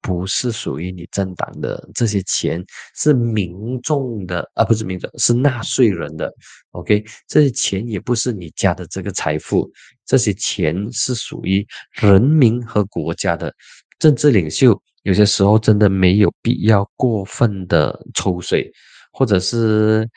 [0.00, 6.32] 不是属于你政党的，这些钱是民众的啊，不是民众，是纳税人的。
[6.70, 9.70] OK，这些钱也不是你家的这个财富，
[10.06, 13.52] 这些钱是属于人民和国家的。
[13.98, 18.70] 政治领袖有些时候真的没有必要过分的抽水，
[19.12, 20.08] 或者是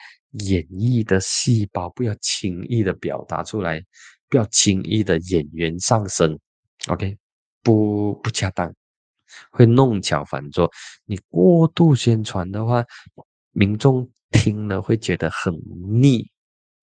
[0.46, 3.82] 演绎的细胞不要轻易的表达出来，
[4.30, 6.38] 不要轻易的演员上身。
[6.88, 7.18] OK，
[7.64, 8.72] 不不恰当。
[9.52, 10.70] 会弄巧反拙，
[11.06, 12.84] 你过度宣传的话，
[13.52, 15.54] 民众听了会觉得很
[16.02, 16.26] 腻。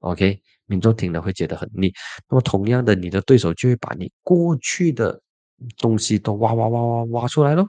[0.01, 1.93] OK，民众听了会觉得很腻。
[2.29, 5.21] 那么同样的，你的对手就会把你过去的
[5.77, 7.69] 东西都挖挖挖挖挖出来咯。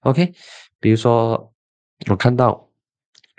[0.00, 0.32] OK，
[0.78, 1.52] 比如说
[2.08, 2.68] 我看到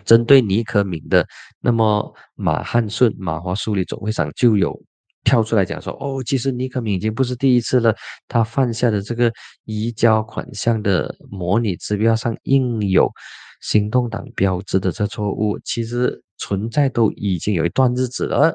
[0.05, 1.27] 针对尼克敏的，
[1.59, 4.81] 那么马汉顺马华书理总会长就有。
[5.23, 7.95] 跳出来讲说，哦，其实尼克敏已经不是第一次了，
[8.27, 9.31] 他犯下的这个
[9.65, 13.11] 移交款项的模拟支票上印有
[13.61, 18.53] 行动党标志的这错误，其实存在都已经有一段日子了。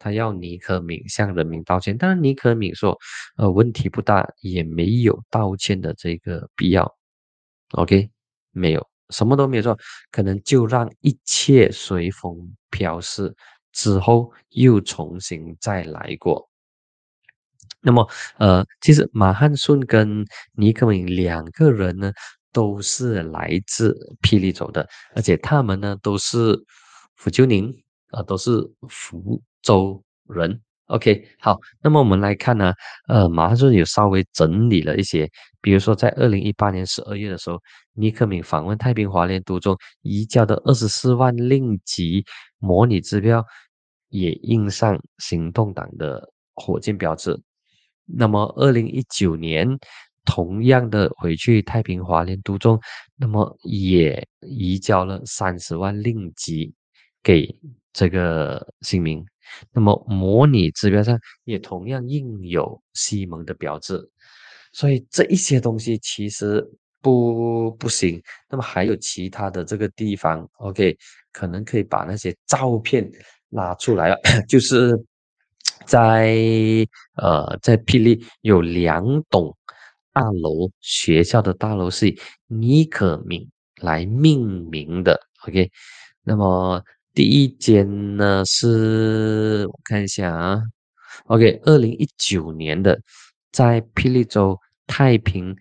[0.00, 2.96] 他要尼克敏向人民道歉，但是尼克敏说，
[3.36, 6.96] 呃，问题不大，也没有道歉的这个必要。
[7.72, 8.08] OK，
[8.52, 9.76] 没有，什么都没有做，
[10.12, 12.36] 可能就让一切随风
[12.70, 13.34] 飘逝。
[13.78, 16.50] 之后又重新再来过。
[17.80, 18.04] 那么，
[18.38, 22.12] 呃，其实马汉顺跟尼克敏两个人呢，
[22.52, 26.58] 都是来自霹雳州的，而且他们呢都是
[27.14, 27.72] 福州宁
[28.10, 28.50] 啊，都是
[28.88, 30.60] 福州人。
[30.86, 32.72] OK，好，那么我们来看呢，
[33.06, 37.60] 呃，马汉顺有稍微整理了一些，比如说在二零一八年十二月的时候，
[37.92, 42.24] 尼克敏访问太平华联都中移交的二十四万令吉
[42.58, 43.44] 模拟支票，
[44.08, 47.38] 也印上行动党的火箭标志。
[48.04, 49.78] 那么二零一九年，
[50.24, 52.80] 同样的回去太平华联都中，
[53.16, 56.74] 那么也移交了三十万令吉
[57.22, 57.54] 给
[57.92, 59.24] 这个姓名。
[59.72, 63.98] 那么模拟指标上也同样印有西蒙的标志，
[64.72, 66.62] 所以这一些东西其实
[67.00, 68.22] 不不行。
[68.50, 70.96] 那么还有其他的这个地方，OK，
[71.32, 73.10] 可能可以把那些照片
[73.50, 74.16] 拉出来了，
[74.48, 74.98] 就是
[75.86, 76.36] 在
[77.16, 79.56] 呃在霹雳有两栋
[80.12, 83.48] 大楼，学校的大楼是以尼可敏
[83.80, 85.70] 来命名的，OK，
[86.22, 86.82] 那么。
[87.14, 90.62] 第一间呢是我看一下啊
[91.24, 92.96] ，OK，二零一九年的，
[93.50, 95.56] 在霹雳州太平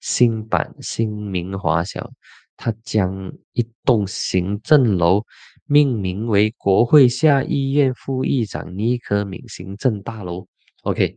[0.00, 2.10] 新版新明华小，
[2.56, 5.22] 它将一栋行政楼
[5.72, 10.46] 命名为国会下议院副议长尼克敏行政大楼。
[10.82, 11.16] OK，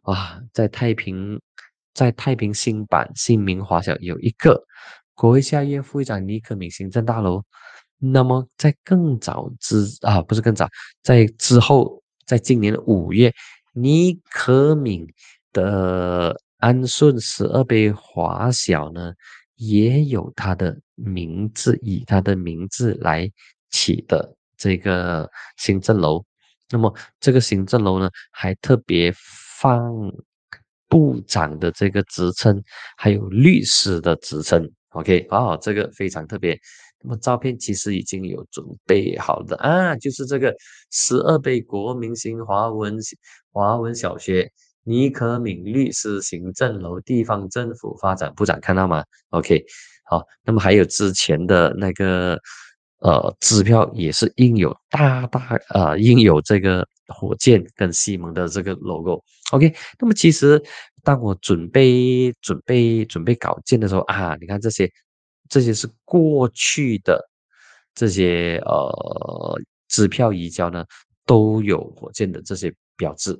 [0.00, 1.38] 啊，在太平
[1.92, 4.58] 在太平新版新民华小有一个
[5.12, 7.42] 国会下议院副议长尼克敏行政大楼。
[7.98, 10.66] 那么在更早之啊，不是更早，
[11.02, 13.30] 在之后，在今年的五月，
[13.74, 15.06] 尼可敏
[15.52, 19.12] 的安顺十二杯华小呢，
[19.56, 23.30] 也有他的名字，以他的名字来
[23.72, 26.24] 起的这个行政楼。
[26.70, 29.12] 那么这个行政楼呢，还特别
[29.58, 29.92] 放
[30.88, 32.62] 部长的这个职称，
[32.96, 34.70] 还有律师的职称。
[34.90, 36.58] OK，哦，这个非常特别。
[37.04, 40.54] 那么照片其实已经有准备好的啊，就是这个
[40.90, 42.96] 十二倍国民型华文
[43.50, 44.48] 华文小学
[44.84, 49.64] 尼可敏律师行政楼地方政府发展部长看到吗？OK，
[50.04, 52.38] 好，那么还有之前的那个
[53.02, 59.22] 呃支票也是印有大大呃印有这个火箭跟西蒙的这个 logo。
[59.52, 60.62] OK，那么其实
[61.02, 64.90] 当我准备准备准备稿件的时候啊，你看这些。
[65.48, 67.22] 这些是过去的
[67.94, 70.82] 这些呃支票移交呢，
[71.26, 73.38] 都有火箭的这些标志。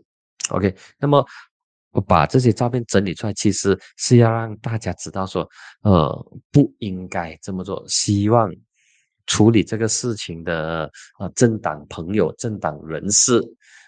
[0.51, 1.25] OK，那么
[1.93, 5.49] 我把这些照片整理出来，其实是要让大家知道说，
[5.85, 6.13] 呃，
[6.51, 7.83] 不应该这么做。
[7.89, 8.53] 希望
[9.27, 13.43] 处理这个事情的呃政党朋友、政党人士。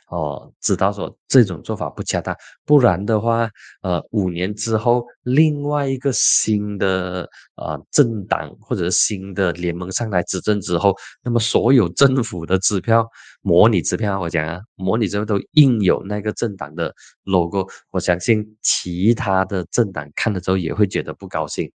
[0.08, 3.48] 哦，知道说这种做法不恰当，不然的话，
[3.80, 13.08] 呃，五年之后，另外一个新的呃政党或者新的联盟上来执政之后，那么所有政府的支票、
[13.40, 21.68] 模拟支票，我讲啊，模拟支票都印有那个政党的 logo，我相信其他的政党看了之后也会觉得不高兴。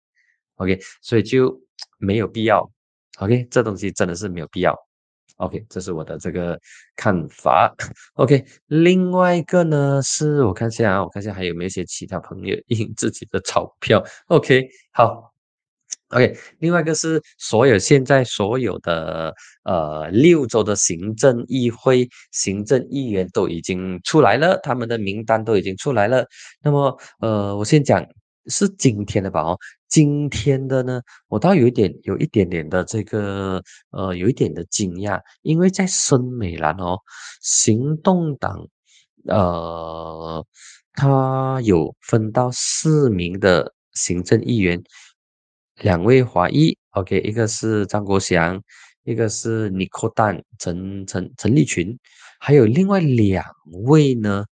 [0.57, 1.59] OK，所以就
[1.97, 2.69] 没有必要。
[3.19, 4.75] OK，这东西真的是没有必要。
[5.37, 6.59] OK，这是我的这个
[6.95, 7.73] 看法。
[8.15, 14.03] OK，另外一个呢，是我看一下啊，我看一下还有没有一些其他朋友 印自己的钞票。
[14.27, 15.33] OK，好。
[16.09, 19.31] OK，另外一个是所有现在所有的
[19.63, 26.25] 呃六州的行政议会行政议员都已经出来了，他们的名单都已经出来了。
[26.63, 28.03] 那么呃，我先讲
[28.47, 29.57] 是今天的吧哦，
[29.89, 33.61] 今天的呢，我倒有一点有一点点的这个
[33.91, 36.99] 呃有一点的惊讶，因为在森美兰哦，
[37.41, 38.67] 行动党
[39.25, 40.45] 呃，
[40.93, 44.81] 他有分到四名的行政议员。
[45.81, 48.61] 两位华裔，OK，一个是张国祥，
[49.05, 51.97] 一个是尼克丹陈陈陈立群，
[52.37, 53.45] 还有另外两
[53.85, 54.43] 位呢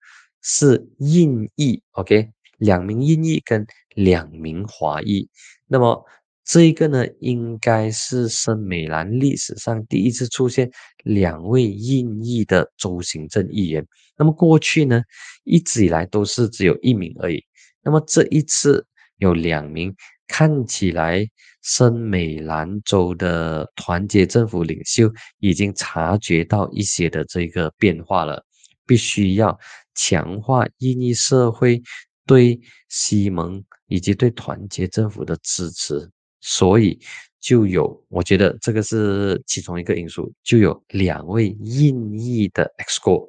[0.40, 3.66] 是印裔，OK，两名印裔跟
[3.96, 5.28] 两名华裔。
[5.66, 6.04] 那么
[6.44, 10.70] 这一个呢，应该是森美兰历史上第一次出现
[11.02, 13.84] 两位印裔的州行政议员。
[14.16, 15.02] 那么过去呢，
[15.42, 17.44] 一直以来都是只有一名而已。
[17.82, 18.86] 那么这一次
[19.18, 19.92] 有两名。
[20.28, 21.24] 看起来，
[21.62, 28.44] 森美兰州的团结政府领袖已经察觉到一些的这个变化了，
[28.84, 29.56] 必须要
[29.94, 31.80] 强化印尼社会
[32.26, 36.10] 对西蒙以及对团结政府的支持，
[36.40, 36.98] 所以
[37.40, 43.28] 就有，我觉得这个是其中一个因素，就有两位印裔的 X 国，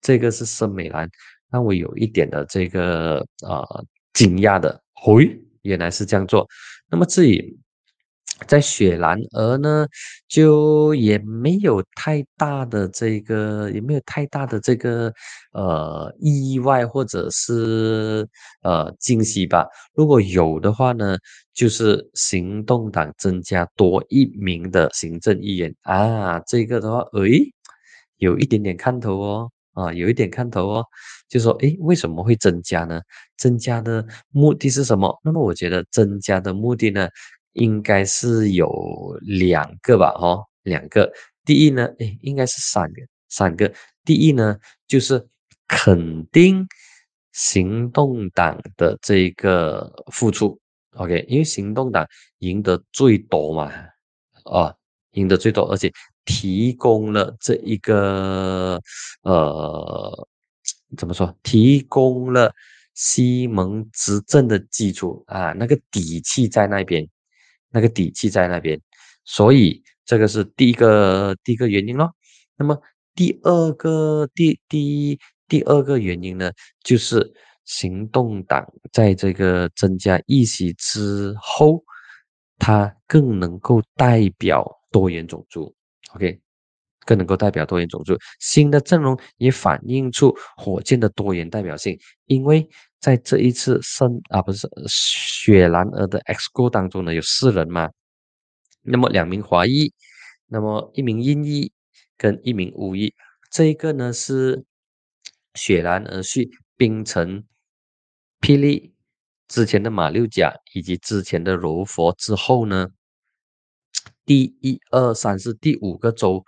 [0.00, 1.08] 这个是圣美兰
[1.50, 5.38] 让我有一点的这个呃惊讶的，回。
[5.62, 6.44] 原来是这样做，
[6.90, 7.56] 那么至于
[8.46, 9.86] 在雪兰莪呢，
[10.28, 15.12] 就也没有太大的这个，也没有太大的这个
[15.52, 18.26] 呃意外或者是
[18.62, 19.66] 呃惊喜吧。
[19.94, 21.16] 如果有的话呢，
[21.54, 27.40] 就是行动党增加多一名的行政议员啊，这个的话，诶，
[28.18, 29.50] 有一点点看头哦。
[29.74, 30.84] 啊，有一点看头哦，
[31.30, 33.00] 就说，诶，为什么会增加呢？
[33.38, 35.18] 增加的目的是什么？
[35.24, 37.08] 那么我觉得增加的目的呢，
[37.52, 41.12] 应该是有两个吧，哦，两个。
[41.44, 43.72] 第一呢，诶，应该是三个，三个。
[44.04, 45.26] 第一呢，就是
[45.66, 46.66] 肯定
[47.32, 50.58] 行动党的这个付出
[50.96, 52.06] ，OK，因为行动党
[52.38, 53.72] 赢得最多嘛，
[54.44, 54.74] 啊，
[55.12, 55.92] 赢得最多，而且。
[56.24, 58.80] 提供了这一个
[59.22, 60.28] 呃，
[60.96, 61.36] 怎么说？
[61.42, 62.54] 提供了
[62.94, 67.04] 西蒙执政的基础啊，那个底气在那边，
[67.72, 68.80] 那个底气在那边，
[69.24, 72.14] 所以这个是第一个第一个原因咯。
[72.56, 72.80] 那么
[73.14, 75.18] 第二个第第
[75.48, 76.52] 第二个原因呢，
[76.84, 77.32] 就是
[77.64, 81.82] 行动党在这个增加议席之后，
[82.58, 85.74] 它更能够代表多元种族。
[86.14, 86.40] OK，
[87.04, 88.16] 更能够代表多元种族。
[88.40, 92.68] 新的阵容也反映出火箭的多元代表性，因为
[93.00, 97.90] 在这一次圣啊不是雪兰莪的 XGO 当中呢，有四人嘛，
[98.82, 99.92] 那么两名华裔，
[100.46, 101.72] 那么一名印裔
[102.16, 103.14] 跟一名巫裔，
[103.50, 104.64] 这一个呢是
[105.54, 107.44] 雪兰莪系冰城、
[108.40, 108.94] 霹雳
[109.48, 112.88] 之前的马六甲以及之前的柔佛之后呢。
[114.24, 116.44] 第一、二、三是第五个州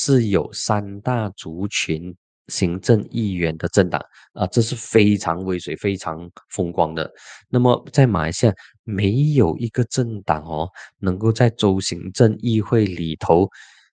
[0.00, 2.14] 是有三大族群
[2.46, 4.00] 行政议员的政党
[4.32, 7.10] 啊，这是非常威水、非常风光的。
[7.48, 10.70] 那么在马来西亚没有一个政党哦，
[11.00, 13.48] 能够在州行政议会里头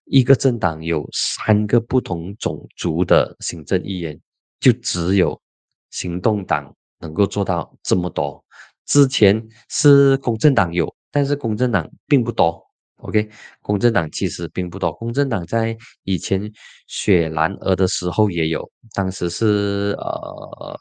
[0.06, 4.18] 一个政党有三个不同种族的行政议员，
[4.60, 5.42] 就只有
[5.90, 8.46] 行动党能够做到这么多。
[8.86, 12.65] 之前是公正党有，但是公正党并不多。
[12.98, 13.30] OK，
[13.62, 14.92] 公正党其实并不多。
[14.94, 16.52] 公正党在以前
[16.88, 20.80] 雪兰莪的时候也有，当时是呃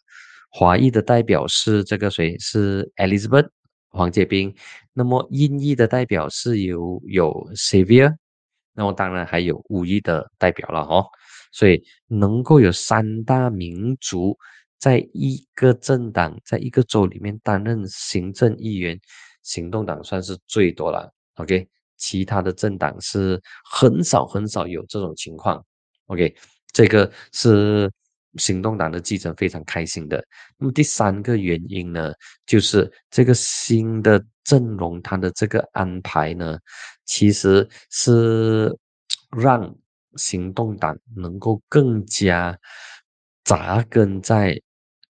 [0.51, 3.49] 华裔的代表是这个谁是 Elizabeth
[3.91, 4.55] 黄杰斌，
[4.93, 8.15] 那么印裔的代表是有有 Xavier，
[8.75, 11.05] 那么当然还有五裔的代表了哦。
[11.53, 14.37] 所以能够有三大民族
[14.79, 18.99] 在一个政党在一个州里面担任行政议员，
[19.43, 21.13] 行动党算是最多了。
[21.35, 21.69] OK。
[22.05, 25.65] 其他的政党是很少很少有这种情况
[26.09, 26.37] ，OK，
[26.71, 27.91] 这个是
[28.37, 30.23] 行动党的继承非常开心的。
[30.59, 32.13] 那么第三个原因呢，
[32.45, 36.59] 就是这个新的阵容它的这个安排呢，
[37.07, 38.77] 其实是
[39.31, 39.75] 让
[40.17, 42.55] 行动党能够更加
[43.45, 44.61] 扎根在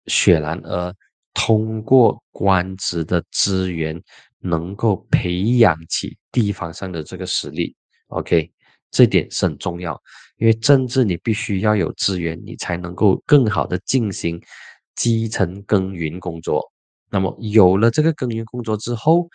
[0.07, 0.93] 雪兰莪，
[1.33, 4.03] 通过官职的资源。
[4.41, 7.75] 能够培养起地方上的这个实力
[8.07, 8.51] ，OK，
[8.91, 9.97] 这点是很重要。
[10.37, 14.41] 因为政治你必须要有资源，你才能够更好的进行
[14.95, 16.61] 基层耕耘工作。
[17.09, 19.29] 那么有了这个耕耘工作之后，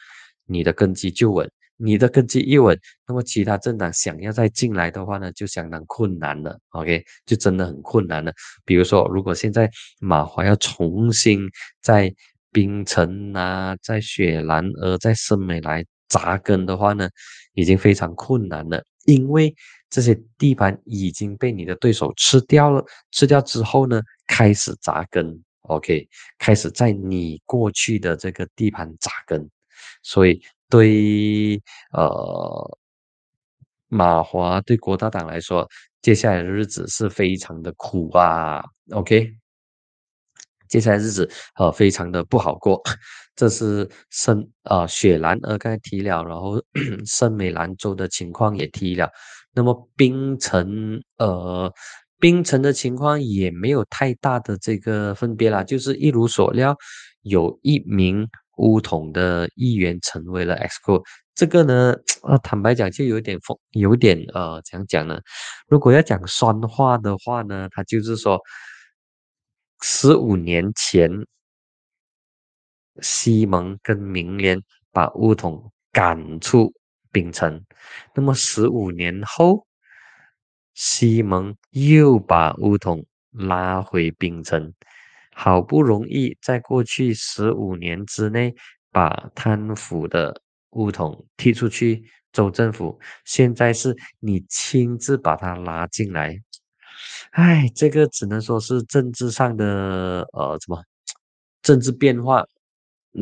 [0.44, 1.50] 你的根基就稳。
[1.78, 2.74] 你的根基一稳，
[3.07, 6.59] 那么其他政党想要再进来的话呢，就相当困难了。
[6.70, 8.32] OK，就真的很困难了。
[8.64, 11.38] 比如说，如果现在马华要重新
[11.82, 12.11] 在
[12.57, 17.07] 槟城啊，在雪兰莪、在森美来扎根的话呢，
[17.52, 19.54] 已经非常困难了，因为
[19.90, 22.82] 这些地盘已经被你的对手吃掉了。
[23.12, 25.38] 吃掉之后呢，开始扎根。
[25.64, 29.46] OK，开始在你过去的这个地盘扎根，
[30.02, 30.40] 所以。
[30.68, 32.78] 对，呃，
[33.86, 35.68] 马华对国大党来说，
[36.02, 38.64] 接下来的日子是非常的苦啊。
[38.90, 39.32] OK，
[40.77, 41.27] 接下来日子
[41.59, 42.83] 呃非常的不好过。
[43.35, 46.62] 这是圣呃雪兰莪刚才提了，然后
[47.07, 49.09] 圣美兰州的情况也提了。
[49.55, 51.72] 那么冰城呃
[52.20, 56.77] 冰城的情况也没有太大的这个分别啦，就是一如所料，
[57.22, 58.29] 有一名。
[58.59, 61.03] 乌统的议员成为了 XCO
[61.35, 65.20] 这个呢，呃，坦白讲就有点风，有点呃，怎样讲呢？
[65.68, 68.41] 如果要讲酸话的话呢，他就是说，
[69.81, 71.11] 十五年前，
[73.01, 76.72] 西蒙跟明联把乌统赶出
[77.12, 77.64] 槟城，
[78.14, 79.66] 那么十五年后，
[80.74, 84.72] 西蒙又把乌统拉回槟城。
[85.39, 88.55] 好不容易在过去十五年之内
[88.91, 92.03] 把贪腐的乌统踢出去，
[92.33, 96.41] 州政府现在是你亲自把他拉进来，
[97.37, 100.82] 哎，这个只能说是政治上的呃，什么
[101.61, 102.43] 政治变化，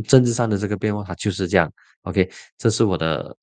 [0.06, 1.68] 政治上的这个变化，它就是这样。
[2.02, 3.36] OK，这是我的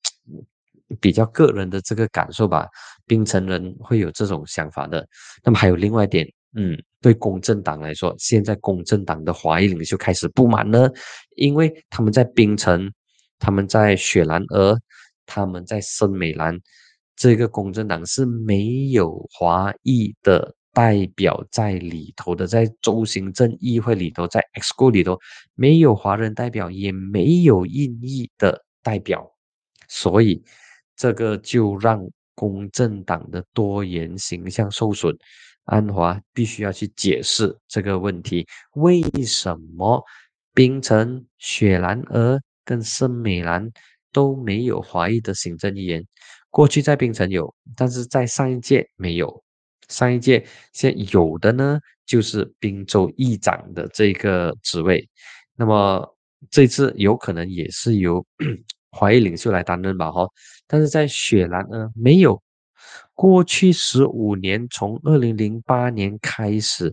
[0.98, 2.66] 比较个人的这个感受吧。
[3.06, 5.06] 槟城人会有这种想法的。
[5.44, 6.26] 那么还有另外一点。
[6.54, 10.90] 嗯，对公正党来说，现在公正党的华裔领袖开始不满了，
[11.36, 12.90] 因为他们在槟城，
[13.38, 14.78] 他们在雪兰莪，
[15.26, 16.58] 他们在森美兰，
[17.16, 25.18] 这个公正党是没有华裔的代表在里头的，在州行政议会里头，在 X 国里头
[25.54, 29.30] 没有华人代表，也没有印裔的代表，
[29.88, 30.42] 所以
[30.96, 32.02] 这个就让
[32.34, 35.16] 公正党的多元形象受损。
[35.64, 40.02] 安华必须要去解释这个问题：为什么
[40.54, 43.70] 槟城、雪兰莪跟圣美兰
[44.10, 46.04] 都没有华裔的行政议员？
[46.50, 49.42] 过去在槟城有，但是在上一届没有。
[49.92, 55.08] 上一届现有的呢，就是滨州议长的这个职位。
[55.54, 56.16] 那么
[56.50, 58.24] 这次有可能也是由
[58.90, 60.10] 华裔领袖来担任吧？
[60.10, 60.26] 哈，
[60.66, 62.42] 但是在雪兰呢没有。
[63.14, 66.92] 过去十五年，从二零零八年开始，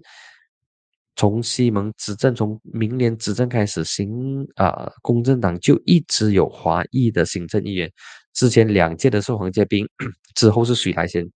[1.16, 7.92] 从西蒙执政，从明年执政开始，行啊，公正党就一直有华裔的行政议员。
[8.34, 9.88] 之前两届的是黄建斌，
[10.36, 11.28] 之后是许台先，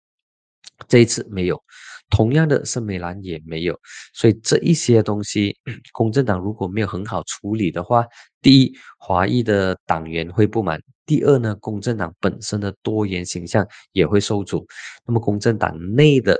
[0.87, 1.61] 这一次没有。
[2.09, 3.79] 同样的，圣美兰也没有。
[4.13, 5.57] 所以这一些东西，
[5.93, 8.05] 公正党如果没有很好处理的话，
[8.41, 10.79] 第一，华裔的党员会不满。
[11.05, 14.65] 第二呢，公正党本身的多元形象也会受阻。
[15.05, 16.37] 那么，公正党内的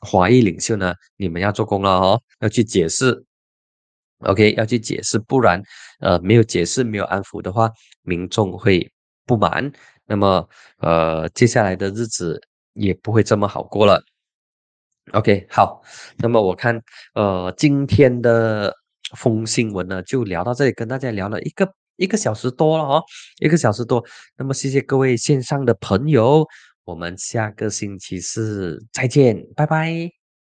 [0.00, 3.24] 华裔领袖呢，你们要做工了哦，要去解释
[4.20, 5.60] ，OK，要去解释，不然，
[6.00, 7.70] 呃，没有解释，没有安抚的话，
[8.02, 8.90] 民众会
[9.26, 9.72] 不满。
[10.06, 10.48] 那么，
[10.78, 12.40] 呃，接下来的日子
[12.76, 14.00] 也不会这么好过了。
[15.12, 15.82] OK，好，
[16.18, 16.80] 那么我看，
[17.14, 18.72] 呃，今天的
[19.16, 21.68] 风新闻呢，就聊到这里，跟大家聊了一个。
[21.98, 23.02] 一个小时多了哦，
[23.38, 24.04] 一个小时多。
[24.36, 26.44] 那么谢谢各位线上的朋友，
[26.84, 30.25] 我们下个星期四再见，拜拜。